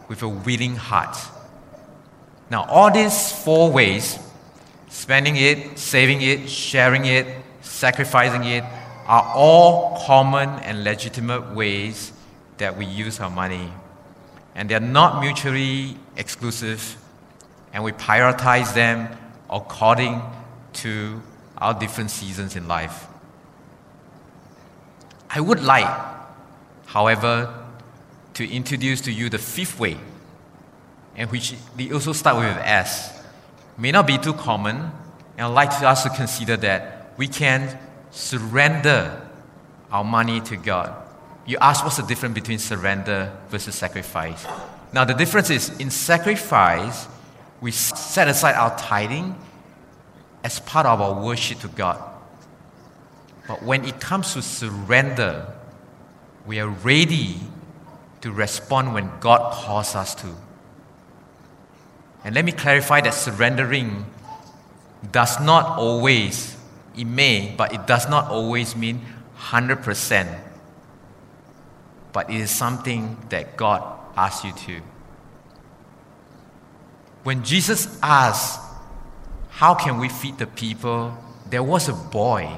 with 0.07 0.21
a 0.21 0.29
willing 0.29 0.77
heart. 0.77 1.17
Now, 2.49 2.63
all 2.63 2.93
these 2.93 3.29
four 3.29 3.73
ways 3.73 4.17
spending 4.87 5.35
it, 5.35 5.77
saving 5.77 6.21
it, 6.21 6.49
sharing 6.49 7.03
it, 7.03 7.27
sacrificing 7.59 8.45
it 8.45 8.63
are 9.05 9.33
all 9.35 10.01
common 10.05 10.47
and 10.59 10.85
legitimate 10.85 11.53
ways 11.53 12.13
that 12.57 12.77
we 12.77 12.85
use 12.85 13.19
our 13.19 13.29
money. 13.29 13.71
And 14.55 14.69
they're 14.69 14.79
not 14.79 15.21
mutually 15.21 15.97
exclusive, 16.15 16.97
and 17.73 17.83
we 17.83 17.91
prioritize 17.91 18.73
them 18.73 19.09
according 19.49 20.21
to 20.73 21.21
our 21.57 21.73
different 21.73 22.11
seasons 22.11 22.55
in 22.55 22.67
life. 22.67 23.07
I 25.29 25.41
would 25.41 25.61
like, 25.61 25.93
however, 26.85 27.53
to 28.35 28.49
introduce 28.49 29.01
to 29.01 29.11
you 29.11 29.29
the 29.29 29.37
fifth 29.37 29.79
way, 29.79 29.97
and 31.15 31.29
which 31.31 31.53
they 31.75 31.91
also 31.91 32.13
start 32.13 32.37
with 32.37 32.57
S 32.57 33.21
may 33.77 33.91
not 33.91 34.07
be 34.07 34.17
too 34.17 34.33
common, 34.33 34.91
and 35.37 35.47
I'd 35.47 35.47
like 35.47 35.71
us 35.81 36.03
to 36.03 36.09
consider 36.09 36.55
that 36.57 37.13
we 37.17 37.27
can 37.27 37.77
surrender 38.11 39.21
our 39.91 40.03
money 40.03 40.39
to 40.41 40.55
God. 40.55 41.04
You 41.45 41.57
ask 41.61 41.83
what's 41.83 41.97
the 41.97 42.03
difference 42.03 42.33
between 42.33 42.59
surrender 42.59 43.31
versus 43.49 43.75
sacrifice. 43.75 44.45
Now, 44.93 45.05
the 45.05 45.13
difference 45.13 45.49
is 45.49 45.69
in 45.79 45.91
sacrifice, 45.91 47.07
we 47.61 47.71
set 47.71 48.27
aside 48.27 48.55
our 48.55 48.75
tithing 48.77 49.35
as 50.43 50.59
part 50.59 50.85
of 50.85 51.01
our 51.01 51.23
worship 51.23 51.59
to 51.59 51.67
God. 51.67 52.01
But 53.47 53.61
when 53.63 53.85
it 53.85 53.99
comes 53.99 54.33
to 54.33 54.41
surrender, 54.41 55.53
we 56.45 56.59
are 56.59 56.69
ready 56.69 57.39
to 58.21 58.31
respond 58.31 58.93
when 58.93 59.11
God 59.19 59.53
calls 59.53 59.95
us 59.95 60.15
to. 60.15 60.35
And 62.23 62.33
let 62.33 62.43
me 62.43 62.51
clarify 62.51 63.01
that 63.01 63.13
surrendering 63.13 64.05
does 65.11 65.39
not 65.39 65.77
always, 65.77 66.57
it 66.97 67.05
may, 67.05 67.53
but 67.55 67.71
it 67.71 67.85
does 67.85 68.09
not 68.09 68.29
always 68.29 68.75
mean 68.75 69.01
100%. 69.37 70.39
But 72.15 72.29
it 72.29 72.37
is 72.37 72.49
something 72.49 73.17
that 73.27 73.57
God 73.57 73.83
asks 74.15 74.45
you 74.45 74.53
to. 74.53 74.81
When 77.23 77.43
Jesus 77.43 77.99
asked, 78.01 78.57
How 79.49 79.75
can 79.75 79.99
we 79.99 80.07
feed 80.07 80.37
the 80.37 80.47
people? 80.47 81.13
There 81.49 81.61
was 81.61 81.89
a 81.89 81.93
boy 81.93 82.49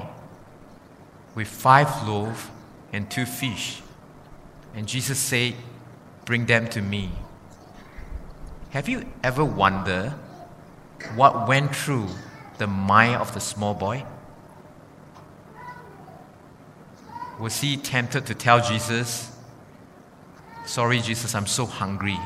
with 1.34 1.48
five 1.48 2.06
loaves 2.06 2.46
and 2.92 3.10
two 3.10 3.26
fish. 3.26 3.82
And 4.76 4.86
Jesus 4.86 5.18
said, 5.18 5.54
Bring 6.24 6.46
them 6.46 6.68
to 6.68 6.80
me. 6.80 7.10
Have 8.70 8.88
you 8.88 9.06
ever 9.24 9.44
wondered 9.44 10.10
what 11.16 11.48
went 11.48 11.74
through 11.74 12.06
the 12.58 12.68
mind 12.68 13.16
of 13.16 13.34
the 13.34 13.40
small 13.40 13.74
boy? 13.74 14.04
Was 17.40 17.60
he 17.60 17.76
tempted 17.76 18.26
to 18.26 18.36
tell 18.36 18.60
Jesus, 18.62 19.32
Sorry, 20.68 21.00
Jesus, 21.00 21.34
I'm 21.34 21.46
so 21.46 21.64
hungry. 21.64 22.18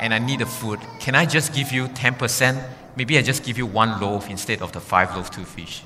And 0.00 0.12
I 0.12 0.18
need 0.18 0.40
the 0.40 0.46
food. 0.46 0.80
Can 0.98 1.14
I 1.14 1.26
just 1.26 1.54
give 1.54 1.70
you 1.70 1.86
10%? 1.86 2.60
Maybe 2.96 3.16
I 3.16 3.22
just 3.22 3.44
give 3.44 3.56
you 3.56 3.64
one 3.64 4.00
loaf 4.00 4.28
instead 4.28 4.62
of 4.62 4.72
the 4.72 4.80
five 4.80 5.14
loaves, 5.14 5.30
two 5.30 5.44
fish. 5.44 5.84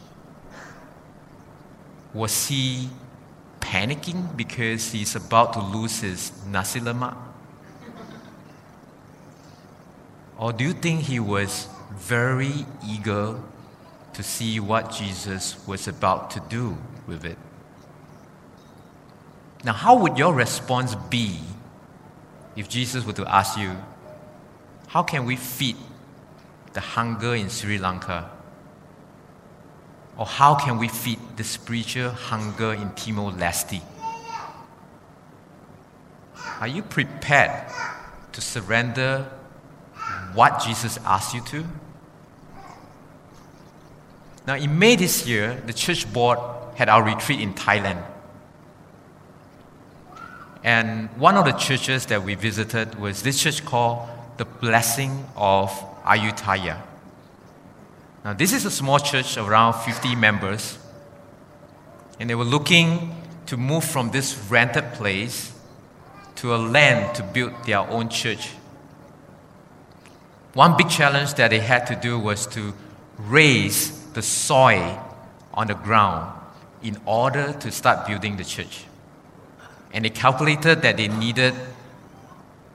Was 2.15 2.47
he 2.47 2.89
panicking 3.61 4.35
because 4.39 4.91
he's 4.91 5.17
about 5.17 5.53
to 5.53 5.61
lose 5.61 6.01
his 6.01 6.33
nasi 6.47 6.81
lemak? 6.81 7.15
Or 10.39 10.55
do 10.55 10.65
you 10.65 10.73
think 10.73 11.03
he 11.03 11.21
was 11.21 11.69
very 11.91 12.65
eager 12.89 13.39
to 14.15 14.23
see 14.23 14.61
what 14.61 14.91
Jesus 14.93 15.57
was 15.67 15.89
about 15.89 16.31
to 16.31 16.41
do 16.49 16.79
with 17.07 17.27
it? 17.27 17.37
Now, 19.65 19.73
how 19.73 19.97
would 19.97 20.19
your 20.19 20.33
response 20.35 20.95
be 20.95 21.39
if 22.57 22.69
Jesus 22.69 23.05
were 23.05 23.13
to 23.13 23.27
ask 23.33 23.59
you, 23.59 23.77
How 24.89 25.03
can 25.03 25.25
we 25.25 25.37
feed 25.37 25.77
the 26.73 26.81
hunger 26.81 27.35
in 27.35 27.49
Sri 27.49 27.79
Lanka? 27.79 28.31
Or 30.19 30.27
how 30.27 30.55
can 30.55 30.79
we 30.79 30.89
feed 30.89 31.19
the 31.37 31.45
spiritual 31.45 32.11
hunger 32.11 32.75
in 32.75 32.91
Timor 32.91 33.31
Leste? 33.33 33.81
Are 36.61 36.69
you 36.69 36.83
prepared 36.83 37.73
to 38.33 38.41
surrender 38.41 39.27
what 40.35 40.63
Jesus 40.63 40.99
asked 41.07 41.35
you 41.35 41.41
to? 41.47 41.65
Now, 44.47 44.57
in 44.57 44.79
May 44.79 44.97
this 44.97 45.27
year, 45.27 45.63
the 45.67 45.73
church 45.73 46.13
board 46.13 46.39
had 46.75 46.89
our 46.89 47.03
retreat 47.03 47.41
in 47.41 47.55
Thailand. 47.55 48.05
And 50.65 51.09
one 51.19 51.37
of 51.37 51.45
the 51.45 51.53
churches 51.53 52.07
that 52.07 52.23
we 52.23 52.35
visited 52.35 52.95
was 52.99 53.23
this 53.23 53.41
church 53.41 53.65
called 53.65 54.09
the 54.37 54.45
Blessing 54.45 55.27
of 55.37 55.71
Ayutthaya. 56.05 56.81
Now, 58.25 58.33
this 58.35 58.53
is 58.53 58.65
a 58.65 58.71
small 58.71 59.01
church 59.01 59.37
of 59.37 59.49
around 59.49 59.75
50 59.75 60.15
members, 60.15 60.79
and 62.21 62.31
they 62.31 62.37
were 62.37 62.45
looking 62.45 63.17
to 63.47 63.57
move 63.57 63.85
from 63.85 64.13
this 64.13 64.39
rented 64.49 64.93
place 64.93 65.53
to 66.37 66.55
a 66.55 66.57
land 66.57 67.17
to 67.17 67.23
build 67.25 67.53
their 67.67 67.81
own 67.81 68.09
church. 68.09 68.51
One 70.55 70.77
big 70.77 70.89
challenge 70.89 71.35
that 71.35 71.49
they 71.49 71.59
had 71.59 71.87
to 71.89 71.97
do 71.97 72.19
was 72.19 72.47
to 72.49 72.75
raise 73.19 73.91
the 74.13 74.23
soil 74.23 75.03
on 75.55 75.67
the 75.67 75.75
ground 75.75 76.39
in 76.83 77.01
order 77.07 77.53
to 77.53 77.71
start 77.73 78.07
building 78.07 78.37
the 78.37 78.45
church. 78.45 78.85
And 79.93 80.05
they 80.05 80.11
calculated 80.11 80.83
that 80.83 80.97
they 80.97 81.09
needed 81.09 81.55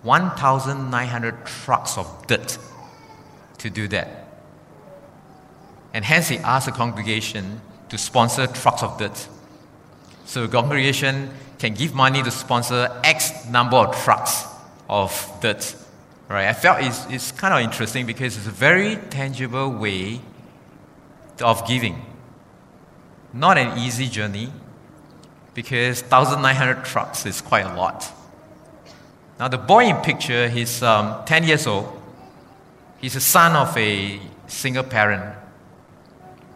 1,900 0.03 1.45
trucks 1.45 1.97
of 1.97 2.27
dirt 2.27 2.57
to 3.57 3.69
do 3.69 3.87
that. 3.89 4.27
And 5.93 6.05
hence, 6.05 6.29
they 6.29 6.37
asked 6.39 6.67
the 6.67 6.71
congregation 6.71 7.61
to 7.89 7.97
sponsor 7.97 8.47
trucks 8.47 8.83
of 8.83 8.97
dirt. 8.97 9.27
So 10.25 10.45
the 10.45 10.51
congregation 10.51 11.31
can 11.57 11.73
give 11.73 11.93
money 11.93 12.21
to 12.21 12.29
sponsor 12.29 12.89
X 13.03 13.47
number 13.49 13.77
of 13.77 13.95
trucks 14.03 14.45
of 14.89 15.11
dirt. 15.41 15.75
Right? 16.29 16.47
I 16.47 16.53
felt 16.53 16.81
it's, 16.81 17.05
it's 17.09 17.31
kind 17.31 17.53
of 17.53 17.61
interesting 17.61 18.05
because 18.05 18.37
it's 18.37 18.47
a 18.47 18.51
very 18.51 18.97
tangible 19.09 19.69
way 19.69 20.21
of 21.41 21.65
giving. 21.67 22.05
Not 23.33 23.57
an 23.57 23.77
easy 23.77 24.07
journey 24.07 24.51
because 25.57 26.03
1,900 26.03 26.85
trucks 26.85 27.25
is 27.25 27.41
quite 27.41 27.65
a 27.65 27.73
lot. 27.73 28.13
Now, 29.39 29.47
the 29.47 29.57
boy 29.57 29.85
in 29.85 29.95
picture, 29.95 30.47
he's 30.47 30.83
um, 30.83 31.25
10 31.25 31.45
years 31.45 31.65
old. 31.65 31.99
He's 33.01 33.15
a 33.15 33.19
son 33.19 33.55
of 33.55 33.75
a 33.75 34.19
single 34.45 34.83
parent. 34.83 35.35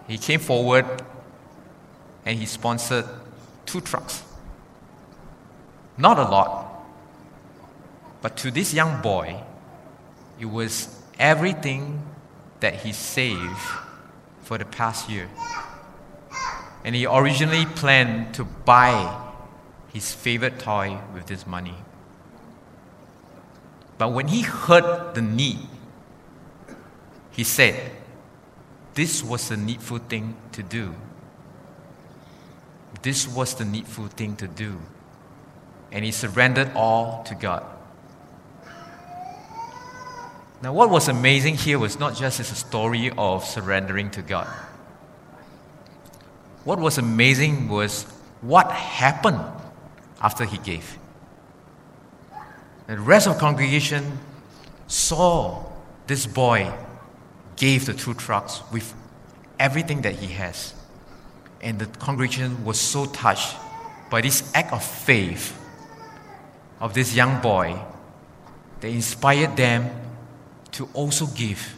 He 0.08 0.20
came 0.20 0.40
forward 0.40 0.86
and 2.28 2.38
he 2.38 2.46
sponsored 2.46 3.06
two 3.66 3.82
trucks. 3.82 4.22
Not 5.98 6.20
a 6.20 6.24
lot, 6.24 6.86
but 8.22 8.38
to 8.38 8.52
this 8.52 8.72
young 8.72 9.02
boy, 9.02 9.42
it 10.40 10.46
was 10.46 11.02
everything 11.18 12.04
that 12.60 12.76
he 12.76 12.94
saved 12.94 13.58
for 14.44 14.60
the 14.60 14.66
past 14.66 15.10
year. 15.10 15.28
And 16.84 16.96
he 16.96 17.06
originally 17.06 17.66
planned 17.66 18.34
to 18.36 18.44
buy 18.44 19.22
his 19.94 20.14
favorite 20.14 20.60
toy 20.60 20.98
with 21.14 21.28
this 21.28 21.46
money. 21.46 21.76
But 23.98 24.10
when 24.10 24.30
he 24.30 24.42
heard 24.42 25.14
the 25.14 25.22
need, 25.22 25.60
he 27.32 27.44
said, 27.44 27.92
This 28.96 29.24
was 29.24 29.50
the 29.50 29.58
needful 29.58 30.00
thing 30.00 30.36
to 30.54 30.64
do. 30.64 30.96
This 33.02 33.28
was 33.28 33.56
the 33.56 33.66
needful 33.66 34.08
thing 34.08 34.36
to 34.38 34.48
do. 34.48 34.80
And 35.92 36.06
he 36.06 36.12
surrendered 36.12 36.72
all 36.76 37.24
to 37.24 37.36
God. 37.36 37.64
Now, 40.62 40.74
what 40.74 40.90
was 40.90 41.08
amazing 41.08 41.58
here 41.58 41.80
was 41.80 42.00
not 42.00 42.16
just 42.16 42.38
his 42.38 42.48
story 42.48 43.12
of 43.18 43.44
surrendering 43.44 44.12
to 44.12 44.22
God. 44.22 44.48
What 46.64 46.80
was 46.80 46.98
amazing 46.98 47.70
was 47.70 48.04
what 48.42 48.72
happened 48.72 49.42
after 50.22 50.46
he 50.46 50.58
gave. 50.58 50.98
The 52.88 53.00
rest 53.00 53.28
of 53.28 53.36
the 53.36 53.40
congregation 53.40 54.20
saw 54.88 55.64
this 56.08 56.26
boy 56.26 56.72
gave 57.56 57.86
the 57.86 57.94
two 57.94 58.14
trucks 58.14 58.62
with 58.72 58.94
everything 59.60 60.02
that 60.02 60.16
he 60.16 60.28
has. 60.34 60.74
And 61.62 61.80
the 61.80 61.86
congregation 61.86 62.66
was 62.66 62.80
so 62.80 63.06
touched 63.06 63.56
by 64.10 64.22
this 64.22 64.52
act 64.54 64.74
of 64.74 64.84
faith 64.84 65.58
of 66.80 66.94
this 66.96 67.16
young 67.16 67.40
boy 67.42 67.80
that 68.82 68.88
inspired 68.88 69.56
them 69.56 69.90
to 70.72 70.90
also 70.94 71.28
give. 71.28 71.76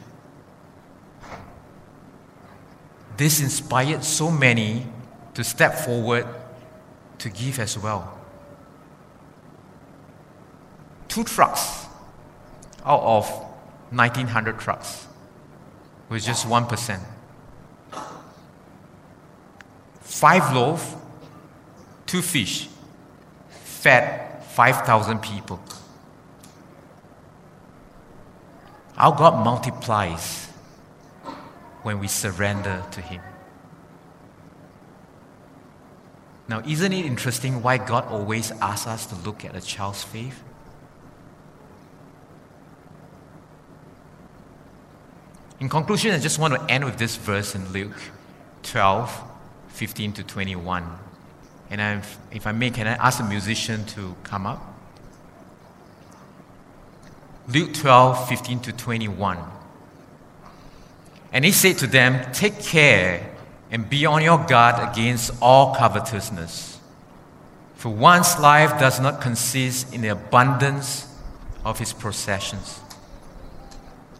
This 3.18 3.42
inspired 3.42 4.04
so 4.04 4.32
many 4.32 4.88
to 5.34 5.44
step 5.44 5.76
forward 5.76 6.28
to 7.20 7.30
give 7.30 7.60
as 7.60 7.78
well. 7.78 8.20
Two 11.08 11.24
trucks 11.24 11.86
out 12.86 13.02
of 13.02 13.30
1900 13.92 14.60
trucks 14.60 15.08
was 16.10 16.26
just 16.26 16.48
1%. 16.48 17.00
Five 20.02 20.54
loaves, 20.56 20.96
two 22.06 22.22
fish, 22.22 22.68
fed 23.50 24.44
5,000 24.44 25.20
people. 25.20 25.60
Our 28.98 29.16
God 29.16 29.44
multiplies 29.44 30.50
when 31.84 32.00
we 32.00 32.08
surrender 32.08 32.84
to 32.92 33.02
Him. 33.02 33.22
Now, 36.48 36.60
isn't 36.60 36.92
it 36.92 37.06
interesting 37.06 37.62
why 37.62 37.78
God 37.78 38.06
always 38.08 38.52
asks 38.52 38.88
us 38.88 39.06
to 39.08 39.16
look 39.16 39.46
at 39.46 39.56
a 39.56 39.62
child's 39.62 40.04
faith? 40.04 40.44
In 45.60 45.70
conclusion, 45.70 46.12
I 46.12 46.20
just 46.20 46.40
want 46.40 46.54
to 46.56 46.74
end 46.74 46.84
with 46.84 46.98
this 46.98 47.16
verse 47.16 47.56
in 47.56 47.72
Luke 47.72 47.96
12 48.64 49.30
15 49.70 50.14
to 50.14 50.24
21. 50.24 50.86
And 51.70 52.04
if 52.32 52.46
I 52.46 52.52
may, 52.52 52.70
can 52.70 52.86
I 52.86 52.92
ask 52.92 53.18
the 53.18 53.24
musician 53.24 53.86
to 53.86 54.16
come 54.24 54.46
up? 54.46 54.62
Luke 57.48 57.74
12 57.74 58.28
15 58.28 58.60
to 58.60 58.74
21. 58.74 59.38
And 61.34 61.44
he 61.44 61.52
said 61.52 61.80
to 61.80 61.88
them, 61.88 62.32
Take 62.32 62.62
care 62.62 63.32
and 63.72 63.90
be 63.90 64.06
on 64.06 64.22
your 64.22 64.38
guard 64.38 64.92
against 64.92 65.32
all 65.42 65.76
covetousness. 65.76 66.80
For 67.74 67.90
one's 67.90 68.40
life 68.40 68.80
does 68.80 69.00
not 69.00 69.20
consist 69.20 69.94
in 69.94 70.02
the 70.02 70.10
abundance 70.10 71.08
of 71.66 71.80
his 71.80 71.92
possessions. 71.92 72.80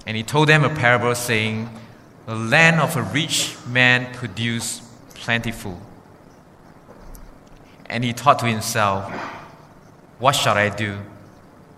And 0.08 0.18
he 0.18 0.24
told 0.24 0.50
them 0.50 0.64
a 0.64 0.70
parable 0.70 1.14
saying, 1.14 1.70
The 2.26 2.36
land 2.36 2.82
of 2.82 2.98
a 2.98 3.04
rich 3.04 3.56
man 3.68 4.12
produced 4.16 4.82
plentiful. 5.14 5.80
And 7.86 8.04
he 8.04 8.12
thought 8.12 8.40
to 8.40 8.48
himself, 8.48 9.10
What 10.18 10.36
shall 10.36 10.58
I 10.58 10.70
do? 10.70 10.98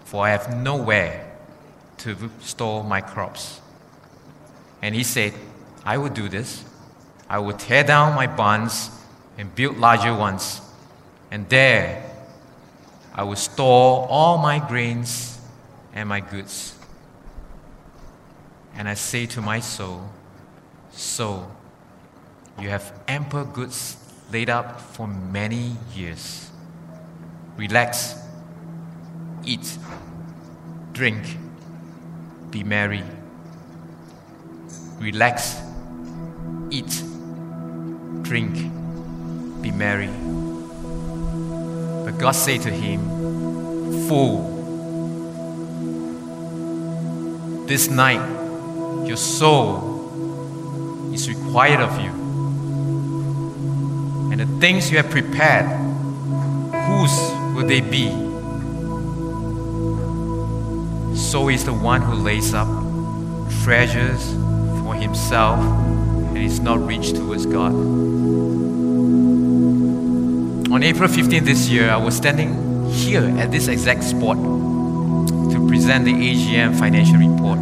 For 0.05 0.25
I 0.25 0.29
have 0.29 0.55
nowhere 0.55 1.29
to 1.97 2.15
store 2.39 2.85
my 2.85 3.01
crops. 3.01 3.59
And 4.85 4.93
he 4.93 5.01
said, 5.01 5.33
I 5.83 5.97
will 5.97 6.09
do 6.09 6.29
this. 6.29 6.63
I 7.27 7.39
will 7.39 7.57
tear 7.57 7.83
down 7.83 8.13
my 8.13 8.27
barns 8.27 8.91
and 9.35 9.53
build 9.55 9.79
larger 9.79 10.13
ones. 10.13 10.61
And 11.31 11.49
there 11.49 12.07
I 13.11 13.23
will 13.23 13.35
store 13.35 14.05
all 14.07 14.37
my 14.37 14.59
grains 14.59 15.39
and 15.91 16.07
my 16.07 16.19
goods. 16.19 16.77
And 18.75 18.87
I 18.87 18.93
say 18.93 19.25
to 19.25 19.41
my 19.41 19.59
soul, 19.59 20.07
Soul, 20.91 21.49
you 22.59 22.69
have 22.69 22.93
ample 23.07 23.43
goods 23.43 23.97
laid 24.31 24.51
up 24.51 24.79
for 24.79 25.07
many 25.07 25.77
years. 25.95 26.51
Relax, 27.57 28.13
eat, 29.45 29.79
drink, 30.93 31.25
be 32.51 32.63
merry. 32.63 33.03
Relax, 34.99 35.61
eat, 36.71 37.03
drink, 38.21 38.53
be 39.61 39.71
merry. 39.71 40.09
But 42.05 42.17
God 42.17 42.31
said 42.31 42.61
to 42.61 42.71
him, 42.71 43.01
Fool, 44.07 44.55
this 47.67 47.89
night 47.89 49.07
your 49.07 49.17
soul 49.17 51.11
is 51.13 51.27
required 51.29 51.81
of 51.81 51.99
you. 51.99 52.11
And 54.31 54.39
the 54.39 54.59
things 54.59 54.91
you 54.91 54.97
have 54.97 55.09
prepared, 55.09 55.65
whose 56.87 57.15
will 57.55 57.67
they 57.67 57.81
be? 57.81 58.09
So 61.15 61.49
is 61.49 61.65
the 61.65 61.73
one 61.73 62.01
who 62.01 62.13
lays 62.13 62.53
up 62.53 62.67
treasures 63.63 64.44
for 64.85 64.93
himself 64.93 65.59
and 65.59 66.37
is 66.37 66.59
not 66.59 66.79
rich 66.85 67.13
towards 67.13 67.47
God. 67.47 67.73
On 70.71 70.83
April 70.83 71.09
15 71.09 71.43
this 71.43 71.67
year, 71.67 71.89
I 71.89 71.97
was 71.97 72.15
standing 72.15 72.85
here 72.91 73.23
at 73.39 73.51
this 73.51 73.67
exact 73.67 74.03
spot 74.03 74.37
to 74.37 75.67
present 75.67 76.05
the 76.05 76.13
AGM 76.13 76.77
financial 76.77 77.17
report 77.17 77.57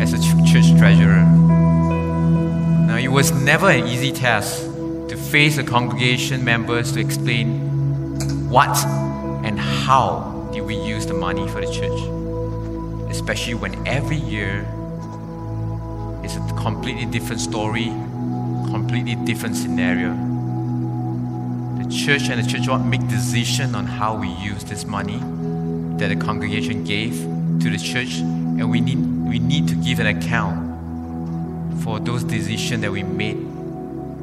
as 0.00 0.14
a 0.14 0.18
church 0.50 0.74
treasurer. 0.78 1.22
Now, 2.86 2.96
it 2.96 3.08
was 3.08 3.30
never 3.30 3.68
an 3.68 3.86
easy 3.86 4.10
task 4.10 4.62
to 5.08 5.16
face 5.16 5.56
the 5.56 5.64
congregation 5.64 6.42
members 6.42 6.92
to 6.92 7.00
explain 7.00 8.48
what 8.48 8.74
and 9.44 9.60
how 9.60 10.48
did 10.54 10.62
we 10.62 10.76
use 10.76 11.04
the 11.04 11.14
money 11.14 11.46
for 11.48 11.60
the 11.60 11.70
church, 11.70 13.10
especially 13.10 13.54
when 13.54 13.86
every 13.86 14.16
year 14.16 14.66
is 16.24 16.36
a 16.36 16.40
completely 16.54 17.04
different 17.06 17.40
story, 17.40 17.86
completely 18.70 19.16
different 19.16 19.56
scenario. 19.56 20.10
The 21.82 21.90
church 21.90 22.28
and 22.28 22.42
the 22.42 22.48
church 22.48 22.68
want 22.68 22.86
make 22.86 23.06
decision 23.08 23.74
on 23.74 23.86
how 23.86 24.14
we 24.14 24.28
use 24.28 24.64
this 24.64 24.84
money 24.84 25.18
that 25.98 26.08
the 26.08 26.16
congregation 26.16 26.84
gave 26.84 27.14
to 27.60 27.70
the 27.70 27.78
church, 27.78 28.18
and 28.18 28.70
we 28.70 28.80
need 28.80 28.98
we 29.28 29.38
need 29.38 29.68
to 29.68 29.74
give 29.74 29.98
an 29.98 30.06
account 30.06 31.82
for 31.82 31.98
those 31.98 32.22
decisions 32.22 32.82
that 32.82 32.90
we 32.92 33.02
made, 33.02 33.36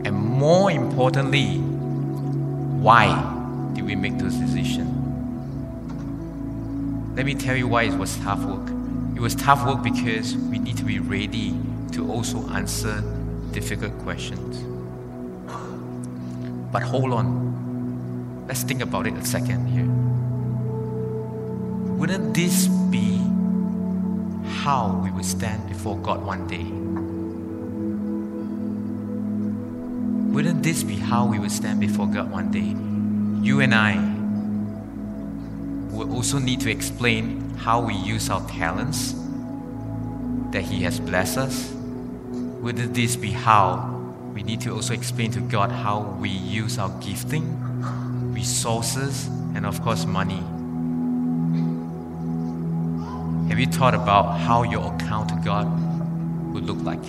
and 0.06 0.14
more 0.14 0.72
importantly, 0.72 1.58
why 2.80 3.08
did 3.74 3.86
we 3.86 3.96
make 3.96 4.18
those 4.18 4.36
decisions? 4.36 4.96
Let 7.16 7.26
me 7.26 7.36
tell 7.36 7.56
you 7.56 7.68
why 7.68 7.84
it 7.84 7.98
was 7.98 8.16
tough 8.18 8.40
work. 8.46 8.70
It 9.16 9.20
was 9.20 9.36
tough 9.36 9.66
work 9.66 9.84
because 9.84 10.38
we 10.38 10.60
need 10.60 10.78
to 10.78 10.86
be 10.86 11.00
ready 11.00 11.54
to 11.92 12.12
also 12.12 12.48
answer 12.50 13.02
difficult 13.52 13.98
questions. 14.00 14.58
But 16.72 16.84
hold 16.84 17.14
on. 17.14 18.46
Let's 18.48 18.64
think 18.64 18.82
about 18.82 19.08
it 19.08 19.14
a 19.14 19.26
second 19.26 19.68
here. 19.68 19.86
Wouldn't 21.98 22.34
this 22.34 22.68
be 22.68 23.18
how 24.62 25.02
we 25.04 25.12
would 25.12 25.26
stand 25.26 25.68
before 25.68 25.98
God 25.98 26.24
one 26.24 26.48
day? 26.48 26.66
Wouldn't 30.34 30.64
this 30.64 30.84
be 30.84 30.96
how 30.96 31.26
we 31.26 31.40
would 31.40 31.52
stand 31.52 31.80
before 31.80 32.08
God 32.08 32.32
one 32.32 32.52
day? 32.52 32.76
You 33.46 33.62
and 33.62 33.74
I 33.74 33.98
will 35.94 36.14
also 36.14 36.40
need 36.40 36.62
to 36.62 36.72
explain 36.72 37.56
how 37.58 37.82
we 37.82 37.96
use 37.96 38.30
our 38.30 38.48
talents 38.48 39.16
that 40.52 40.64
He 40.64 40.84
has 40.84 41.00
blessed 41.00 41.38
us 41.38 41.79
wouldn't 42.62 42.94
this 42.94 43.16
be 43.16 43.32
how 43.32 43.96
we 44.34 44.44
need 44.44 44.62
to 44.62 44.74
also 44.74 44.94
explain 44.94 45.32
to 45.32 45.40
God 45.40 45.72
how 45.72 46.02
we 46.20 46.30
use 46.30 46.78
our 46.78 46.90
gifting, 47.00 47.58
resources, 48.34 49.28
and 49.56 49.66
of 49.66 49.82
course, 49.82 50.06
money? 50.06 50.44
Have 53.50 53.60
you 53.60 53.66
thought 53.66 53.96
about 53.96 54.38
how 54.40 54.64
your 54.64 54.94
account 54.94 55.30
to 55.30 55.36
God 55.44 55.68
would 56.54 56.66
look 56.66 56.78
like? 56.84 57.02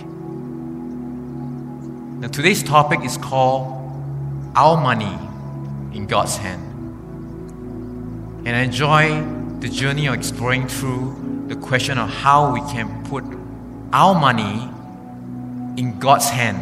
Now, 2.20 2.28
today's 2.28 2.62
topic 2.62 3.04
is 3.04 3.16
called 3.16 3.76
Our 4.54 4.80
Money 4.80 5.18
in 5.96 6.06
God's 6.06 6.36
Hand. 6.36 6.62
And 8.46 8.56
I 8.56 8.60
enjoy 8.60 9.20
the 9.60 9.68
journey 9.68 10.06
of 10.06 10.14
exploring 10.14 10.68
through 10.68 11.46
the 11.48 11.56
question 11.56 11.98
of 11.98 12.08
how 12.08 12.52
we 12.52 12.60
can 12.72 13.04
put 13.04 13.24
our 13.92 14.18
money 14.18 14.68
in 15.80 15.98
God's 15.98 16.28
hand. 16.28 16.60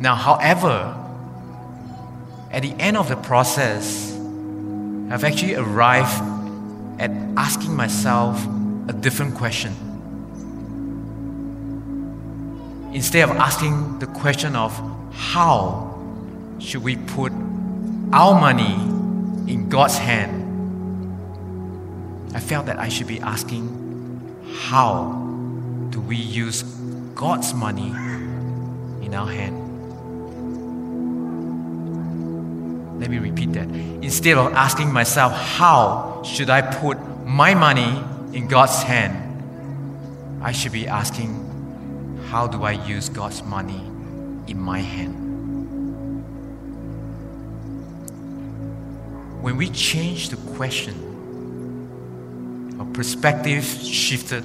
Now, 0.00 0.16
however, 0.16 0.92
at 2.50 2.62
the 2.62 2.74
end 2.80 2.96
of 2.96 3.08
the 3.08 3.14
process, 3.14 4.12
I've 5.08 5.22
actually 5.22 5.54
arrived 5.54 6.20
at 7.00 7.12
asking 7.36 7.76
myself 7.76 8.44
a 8.88 8.92
different 8.92 9.36
question. 9.36 9.72
Instead 12.92 13.30
of 13.30 13.36
asking 13.36 14.00
the 14.00 14.08
question 14.08 14.56
of 14.56 14.72
how 15.12 15.96
should 16.58 16.82
we 16.82 16.96
put 16.96 17.32
our 18.12 18.34
money 18.40 18.74
in 19.52 19.68
God's 19.68 19.96
hand, 19.96 20.34
I 22.34 22.40
felt 22.40 22.66
that 22.66 22.80
I 22.80 22.88
should 22.88 23.06
be 23.06 23.20
asking 23.20 23.68
how 24.64 25.12
do 25.90 26.00
we 26.00 26.16
use 26.16 26.64
God's 27.20 27.52
money 27.52 27.90
in 29.04 29.12
our 29.14 29.26
hand. 29.26 29.58
Let 32.98 33.10
me 33.10 33.18
repeat 33.18 33.52
that. 33.52 33.68
Instead 33.68 34.38
of 34.38 34.54
asking 34.54 34.90
myself, 34.90 35.34
how 35.34 36.22
should 36.24 36.48
I 36.48 36.62
put 36.62 36.98
my 37.26 37.52
money 37.52 38.02
in 38.32 38.48
God's 38.48 38.82
hand? 38.82 39.18
I 40.42 40.52
should 40.52 40.72
be 40.72 40.88
asking, 40.88 42.22
how 42.30 42.46
do 42.46 42.62
I 42.62 42.72
use 42.72 43.10
God's 43.10 43.42
money 43.42 43.84
in 44.46 44.58
my 44.58 44.78
hand? 44.78 45.12
When 49.42 49.58
we 49.58 49.68
change 49.68 50.30
the 50.30 50.38
question, 50.56 50.94
our 52.80 52.86
perspective 52.94 53.64
shifted 53.64 54.42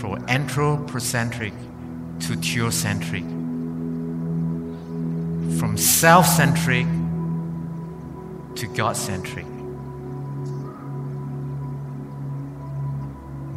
from 0.00 0.24
anthropocentric 0.28 1.52
to 2.20 2.32
theocentric, 2.32 3.22
from 5.58 5.76
self 5.76 6.24
centric 6.26 6.86
to 8.56 8.66
God 8.74 8.96
centric. 8.96 9.44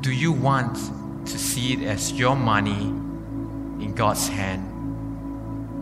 Do 0.02 0.12
you 0.12 0.34
want 0.34 0.76
to 1.28 1.39
see 1.39 1.74
it 1.76 1.84
as 1.88 2.12
your 2.12 2.36
money 2.36 2.89
in 3.82 3.94
God's 3.96 4.28
hand 4.28 4.68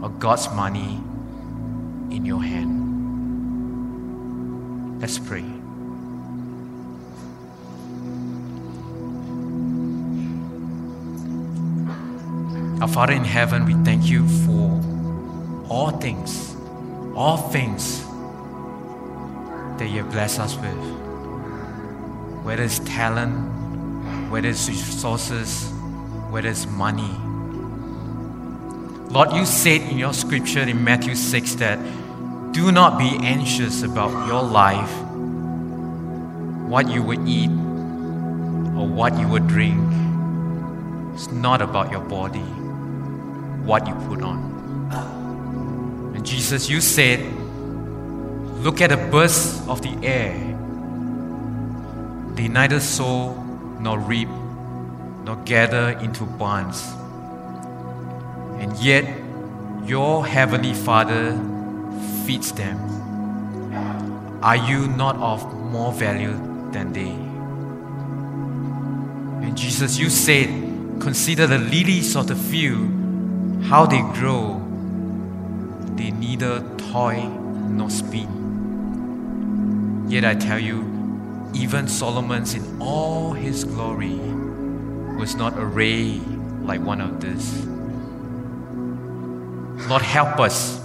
or 0.03 0.09
God's 0.09 0.47
money 0.51 1.01
in 2.16 2.24
your 2.24 2.43
hand? 2.43 2.91
Let's 5.01 5.18
pray. 5.18 5.51
Our 12.82 12.88
Father 12.88 13.13
in 13.13 13.23
heaven, 13.23 13.65
we 13.65 13.75
thank 13.86 14.09
you 14.09 14.27
for 14.27 14.82
all 15.69 15.91
things, 15.91 16.55
all 17.15 17.38
things 17.38 18.03
that 19.77 19.88
you 19.88 20.01
have 20.01 20.11
blessed 20.11 20.39
us 20.39 20.55
with. 20.55 20.73
Whether 22.43 22.63
it's 22.63 22.79
talent, 22.79 24.32
whether 24.32 24.49
it's 24.49 24.67
resources, 24.67 25.69
whether 26.32 26.49
it's 26.49 26.65
money. 26.65 27.15
Lord, 29.13 29.32
you 29.34 29.45
said 29.45 29.82
in 29.82 29.99
your 29.99 30.13
scripture 30.13 30.61
in 30.61 30.84
Matthew 30.84 31.13
6 31.13 31.53
that 31.55 31.77
do 32.51 32.71
not 32.71 32.97
be 32.97 33.15
anxious 33.21 33.84
about 33.84 34.25
your 34.25 34.41
life, 34.41 34.91
what 36.67 36.89
you 36.89 37.03
would 37.03 37.27
eat 37.27 37.51
or 37.51 38.88
what 38.88 39.19
you 39.19 39.27
would 39.27 39.47
drink. 39.47 39.77
It's 41.13 41.32
not 41.32 41.61
about 41.61 41.91
your 41.91 42.01
body 42.01 42.43
what 43.72 43.88
you 43.88 43.95
put 44.09 44.22
on. 44.22 44.39
And 46.13 46.26
Jesus, 46.26 46.69
you 46.69 46.82
said, 46.82 47.22
Look 48.65 48.82
at 48.82 48.89
the 48.89 48.97
birds 48.97 49.65
of 49.65 49.82
the 49.82 49.95
air. 50.05 50.36
They 52.36 52.49
neither 52.49 52.82
sow 52.82 53.34
nor 53.80 53.97
reap 53.97 54.28
nor 55.24 55.38
gather 55.45 55.97
into 56.01 56.26
barns. 56.26 56.84
And 58.59 58.78
yet, 58.78 59.05
your 59.86 60.26
heavenly 60.28 60.74
Father 60.74 61.32
feeds 62.26 62.51
them. 62.51 62.78
Are 64.43 64.57
you 64.57 64.89
not 64.89 65.15
of 65.15 65.41
more 65.72 65.93
value 65.93 66.36
than 66.74 66.91
they? 66.91 67.15
And 69.47 69.57
Jesus, 69.57 69.97
you 69.97 70.09
said, 70.09 70.49
Consider 70.99 71.47
the 71.47 71.57
lilies 71.57 72.17
of 72.17 72.28
the 72.28 72.36
field, 72.36 73.01
how 73.64 73.86
they 73.86 74.01
grow. 74.14 74.59
They 75.95 76.12
neither 76.12 76.62
toil 76.78 77.30
nor 77.30 77.89
spin. 77.89 78.28
Yet 80.09 80.26
I 80.26 80.36
tell 80.36 80.59
you, 80.59 80.86
even 81.53 81.88
Solomon's 81.88 82.53
in 82.53 82.82
all 82.82 83.34
his 83.34 83.64
glory 83.64 84.20
was 85.18 85.36
not 85.36 85.53
arrayed 85.57 86.22
like 86.64 86.82
one 86.82 87.01
of 87.01 87.22
these. 87.22 87.66
Lord, 89.88 90.01
help 90.01 90.39
us 90.39 90.82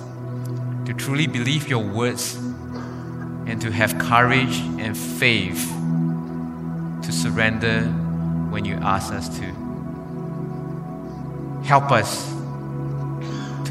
to 0.84 0.94
truly 0.94 1.26
believe 1.26 1.68
your 1.68 1.84
words 1.84 2.36
and 3.46 3.60
to 3.62 3.70
have 3.70 3.98
courage 3.98 4.58
and 4.78 4.96
faith 4.96 5.72
to 7.02 7.12
surrender 7.12 7.82
when 8.50 8.64
you 8.64 8.74
ask 8.74 9.12
us 9.12 9.28
to. 9.38 9.44
Help 11.64 11.90
us 11.90 12.35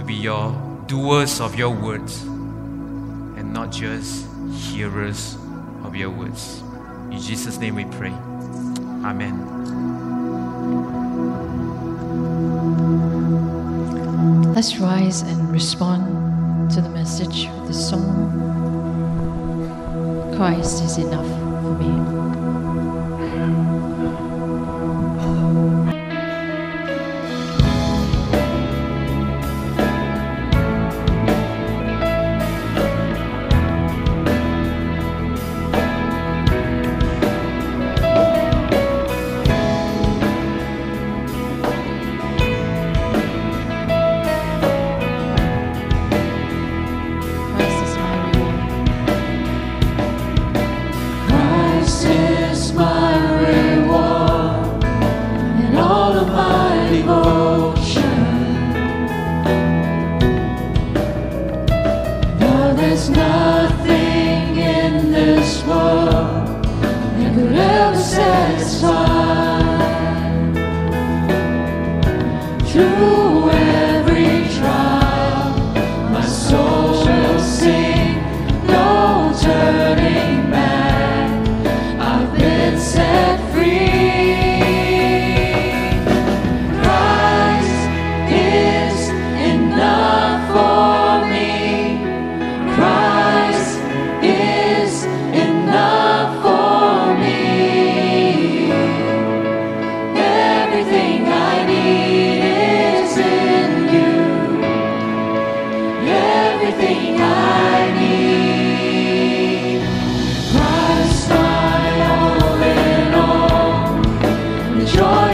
be 0.05 0.13
your 0.13 0.53
doers 0.85 1.41
of 1.41 1.55
your 1.55 1.71
words 1.71 2.21
and 2.21 3.51
not 3.51 3.71
just 3.71 4.27
hearers 4.51 5.35
of 5.83 5.95
your 5.95 6.11
words. 6.11 6.61
In 7.11 7.19
Jesus' 7.19 7.57
name 7.57 7.75
we 7.75 7.85
pray. 7.85 8.11
Amen. 9.03 9.41
Let's 14.53 14.77
rise 14.77 15.21
and 15.21 15.51
respond 15.51 16.71
to 16.71 16.81
the 16.81 16.89
message 16.89 17.47
of 17.47 17.67
the 17.67 17.73
song. 17.73 18.31
Christ 20.35 20.83
is 20.83 20.97
enough 20.97 21.25
for 21.63 21.75
me. 21.79 22.44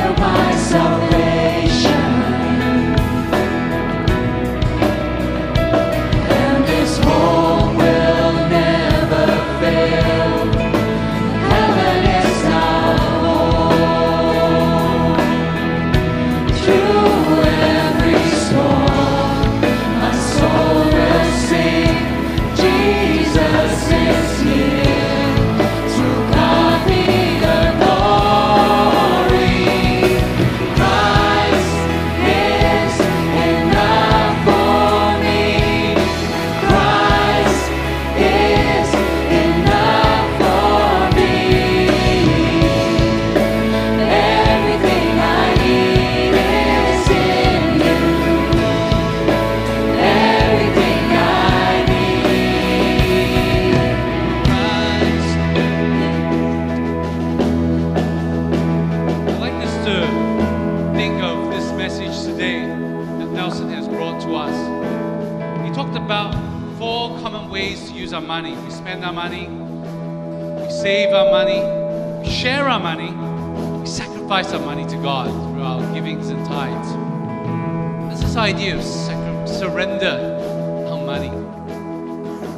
My 0.10 0.56
salvation. 0.56 1.01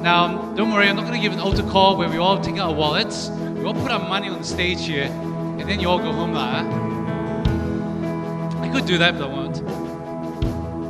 Now, 0.04 0.54
don't 0.56 0.70
worry, 0.70 0.90
I'm 0.90 0.98
not 0.98 1.06
going 1.06 1.14
to 1.14 1.22
give 1.22 1.32
an 1.32 1.40
altar 1.40 1.64
call 1.64 1.96
where 1.96 2.10
we 2.10 2.18
all 2.18 2.38
take 2.38 2.58
out 2.58 2.72
our 2.72 2.76
wallets, 2.76 3.30
we 3.30 3.64
all 3.64 3.74
put 3.74 3.90
our 3.90 4.06
money 4.06 4.28
on 4.28 4.40
the 4.40 4.44
stage 4.44 4.86
here, 4.86 5.06
and 5.06 5.62
then 5.62 5.80
you 5.80 5.88
all 5.88 5.98
go 5.98 6.12
home 6.12 6.34
huh? 6.34 6.66
I 8.62 8.68
could 8.68 8.86
do 8.86 8.98
that, 8.98 9.18
but 9.18 9.30
I 9.30 9.34
won't. 9.34 9.60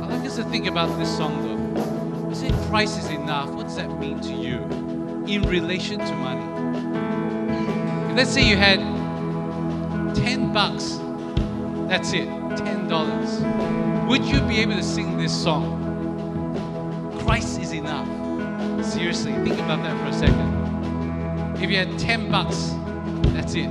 I'd 0.02 0.10
like 0.18 0.26
us 0.26 0.34
to 0.34 0.42
think 0.42 0.66
about 0.66 0.98
this 0.98 1.16
song 1.16 1.42
though. 1.44 2.28
You 2.28 2.34
say 2.34 2.50
Christ 2.66 2.98
is 2.98 3.10
enough. 3.10 3.50
What 3.50 3.66
does 3.66 3.76
that 3.76 4.00
mean 4.00 4.18
to 4.22 4.32
you 4.32 4.58
in 5.32 5.42
relation 5.42 6.00
to 6.00 6.12
money? 6.16 6.42
If 8.10 8.16
let's 8.16 8.32
say 8.32 8.42
you 8.48 8.56
had 8.56 8.80
10 10.16 10.52
bucks, 10.52 10.98
that's 11.88 12.12
it, 12.12 12.26
$10. 12.26 14.08
Would 14.08 14.24
you 14.24 14.40
be 14.40 14.56
able 14.56 14.74
to 14.74 14.82
sing 14.82 15.18
this 15.18 15.32
song? 15.32 15.82
Christ 17.20 17.60
is 17.60 17.70
enough. 17.70 18.23
Seriously, 18.84 19.32
think 19.32 19.58
about 19.58 19.82
that 19.82 19.96
for 19.98 20.06
a 20.06 20.12
second. 20.12 21.56
If 21.60 21.70
you 21.70 21.76
had 21.76 21.98
10 21.98 22.30
bucks, 22.30 22.72
that's 23.32 23.54
it. 23.54 23.68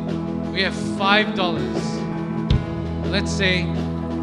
We 0.51 0.61
have 0.63 0.73
$5. 0.73 3.09
Let's 3.09 3.31
say 3.31 3.63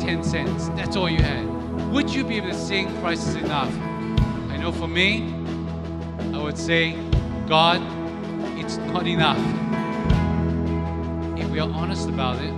10 0.00 0.24
cents. 0.24 0.68
That's 0.70 0.96
all 0.96 1.08
you 1.08 1.22
had. 1.22 1.46
Would 1.90 2.12
you 2.12 2.24
be 2.24 2.36
able 2.36 2.50
to 2.50 2.54
sing 2.54 2.88
is 3.02 3.36
enough? 3.36 3.72
I 4.50 4.56
know 4.58 4.72
for 4.72 4.88
me, 4.88 5.32
I 6.34 6.38
would 6.42 6.58
say, 6.58 6.96
God, 7.48 7.80
it's 8.58 8.76
not 8.78 9.06
enough. 9.06 9.38
If 11.38 11.48
we 11.50 11.60
are 11.60 11.70
honest 11.70 12.08
about 12.08 12.40
it, 12.42 12.52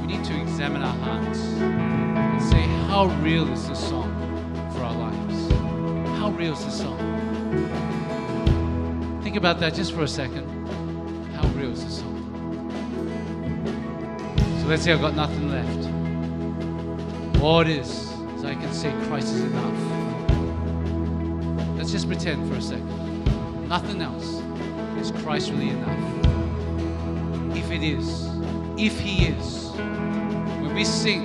we 0.00 0.06
need 0.06 0.24
to 0.24 0.34
examine 0.40 0.82
our 0.82 0.94
hearts 0.98 1.40
and 1.40 2.42
say, 2.42 2.62
how 2.88 3.06
real 3.22 3.48
is 3.52 3.66
this 3.68 3.80
song 3.88 4.12
for 4.72 4.84
our 4.84 4.94
lives? 4.94 5.48
How 6.18 6.30
real 6.30 6.52
is 6.52 6.64
this 6.64 6.78
song? 6.78 6.99
Think 9.22 9.36
about 9.36 9.60
that 9.60 9.74
just 9.74 9.92
for 9.92 10.02
a 10.02 10.08
second. 10.08 10.46
How 11.34 11.48
real 11.48 11.72
is 11.72 11.84
this 11.84 11.98
song? 11.98 12.16
So 14.60 14.66
let's 14.66 14.82
say 14.82 14.92
I've 14.92 15.00
got 15.00 15.14
nothing 15.14 15.50
left. 15.50 15.88
All 17.42 17.60
it 17.60 17.68
is 17.68 18.10
I 18.50 18.54
can 18.54 18.72
say 18.72 18.90
Christ 19.04 19.28
is 19.28 19.42
enough. 19.42 19.78
Let's 21.76 21.92
just 21.92 22.08
pretend 22.08 22.48
for 22.50 22.56
a 22.56 22.60
second. 22.60 23.68
Nothing 23.68 24.00
else. 24.00 24.42
Is 24.98 25.12
Christ 25.22 25.50
really 25.50 25.68
enough? 25.68 25.96
If 27.56 27.70
it 27.70 27.84
is, 27.84 28.26
if 28.76 28.98
He 28.98 29.26
is, 29.26 29.70
when 29.70 30.74
we 30.74 30.84
sing, 30.84 31.22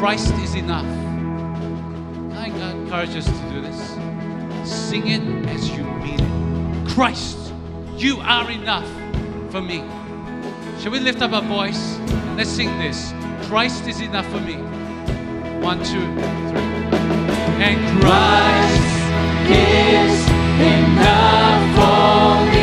Christ 0.00 0.34
is 0.34 0.54
enough, 0.54 0.84
I 2.36 2.48
encourage 2.48 3.16
us 3.16 3.24
to 3.24 3.50
do 3.50 3.62
this. 3.62 4.09
Sing 4.70 5.08
it 5.08 5.20
as 5.48 5.68
you 5.70 5.82
mean 5.82 6.20
it. 6.20 6.88
Christ, 6.88 7.52
you 7.96 8.18
are 8.20 8.48
enough 8.50 8.88
for 9.50 9.60
me. 9.60 9.82
Shall 10.80 10.92
we 10.92 11.00
lift 11.00 11.20
up 11.22 11.32
our 11.32 11.42
voice? 11.42 11.96
and 11.98 12.36
Let's 12.36 12.50
sing 12.50 12.78
this. 12.78 13.12
Christ 13.48 13.88
is 13.88 14.00
enough 14.00 14.26
for 14.30 14.40
me. 14.40 14.54
One, 15.60 15.78
two, 15.78 16.06
three. 16.48 16.70
And 17.60 18.00
Christ 18.00 18.90
is 19.50 20.28
enough 20.60 21.62
for 21.76 22.52
me. 22.54 22.59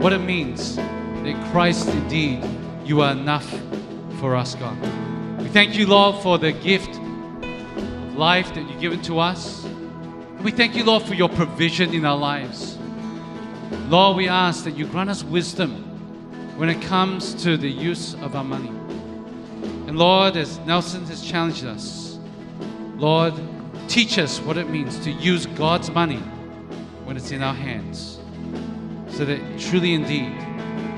What 0.00 0.14
it 0.14 0.18
means 0.18 0.76
that 0.76 1.50
Christ 1.52 1.86
indeed, 1.88 2.42
you 2.86 3.02
are 3.02 3.12
enough 3.12 3.46
for 4.18 4.34
us, 4.34 4.54
God. 4.54 4.74
We 5.38 5.48
thank 5.48 5.76
you, 5.76 5.86
Lord, 5.86 6.22
for 6.22 6.38
the 6.38 6.52
gift 6.52 6.96
of 6.96 8.16
life 8.16 8.54
that 8.54 8.66
you've 8.66 8.80
given 8.80 9.02
to 9.02 9.18
us. 9.18 9.66
We 10.42 10.52
thank 10.52 10.74
you, 10.74 10.84
Lord, 10.84 11.02
for 11.02 11.12
your 11.12 11.28
provision 11.28 11.92
in 11.92 12.06
our 12.06 12.16
lives. 12.16 12.78
Lord, 13.90 14.16
we 14.16 14.26
ask 14.26 14.64
that 14.64 14.74
you 14.74 14.86
grant 14.86 15.10
us 15.10 15.22
wisdom 15.22 15.84
when 16.56 16.70
it 16.70 16.80
comes 16.80 17.34
to 17.42 17.58
the 17.58 17.68
use 17.68 18.14
of 18.14 18.34
our 18.34 18.44
money. 18.44 18.70
And 19.86 19.98
Lord, 19.98 20.34
as 20.38 20.58
Nelson 20.60 21.04
has 21.08 21.20
challenged 21.22 21.66
us, 21.66 22.18
Lord, 22.96 23.34
teach 23.86 24.18
us 24.18 24.40
what 24.40 24.56
it 24.56 24.70
means 24.70 24.98
to 25.00 25.10
use 25.10 25.44
God's 25.44 25.90
money 25.90 26.20
when 27.04 27.18
it's 27.18 27.32
in 27.32 27.42
our 27.42 27.54
hands 27.54 28.19
so 29.10 29.24
that 29.24 29.58
truly 29.58 29.94
indeed 29.94 30.32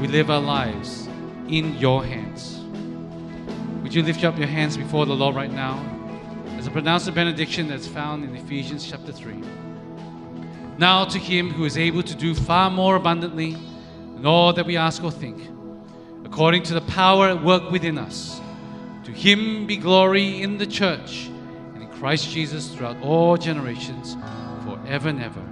we 0.01 0.07
live 0.07 0.31
our 0.31 0.41
lives 0.41 1.09
in 1.49 1.77
your 1.79 2.05
hands. 2.05 2.59
Would 3.83 3.95
you 3.95 4.03
lift 4.03 4.25
up 4.25 4.39
your 4.39 4.47
hands 4.47 4.77
before 4.77 5.07
the 5.07 5.15
Lord 5.15 5.35
right 5.35 5.53
now 5.53 5.79
as 6.57 6.69
I 6.69 6.71
pronounce 6.71 7.05
the 7.07 7.13
benediction 7.13 7.69
that's 7.69 7.87
found 7.87 8.25
in 8.25 8.35
Ephesians 8.37 8.89
chapter 8.89 9.13
3? 9.13 9.43
Now 10.79 11.05
to 11.05 11.19
him 11.19 11.51
who 11.51 11.65
is 11.65 11.77
able 11.77 12.03
to 12.03 12.15
do 12.15 12.35
far 12.35 12.71
more 12.71 12.97
abundantly 12.97 13.57
than 14.15 14.25
all 14.25 14.53
that 14.53 14.67
we 14.67 14.77
ask 14.77 15.05
or 15.05 15.11
think, 15.11 15.49
according 16.25 16.63
to 16.65 16.75
the 16.75 16.81
power 16.83 17.29
at 17.29 17.43
work 17.43 17.71
within 17.71 17.99
us, 17.99 18.41
to 19.05 19.13
him 19.13 19.67
be 19.67 19.77
glory 19.77 20.43
in 20.43 20.59
the 20.59 20.67
church 20.67 21.27
and 21.75 21.83
in 21.83 21.89
Christ 21.91 22.31
Jesus 22.31 22.75
throughout 22.75 23.01
all 23.03 23.37
generations, 23.37 24.17
forever 24.65 25.09
and 25.09 25.23
ever. 25.23 25.52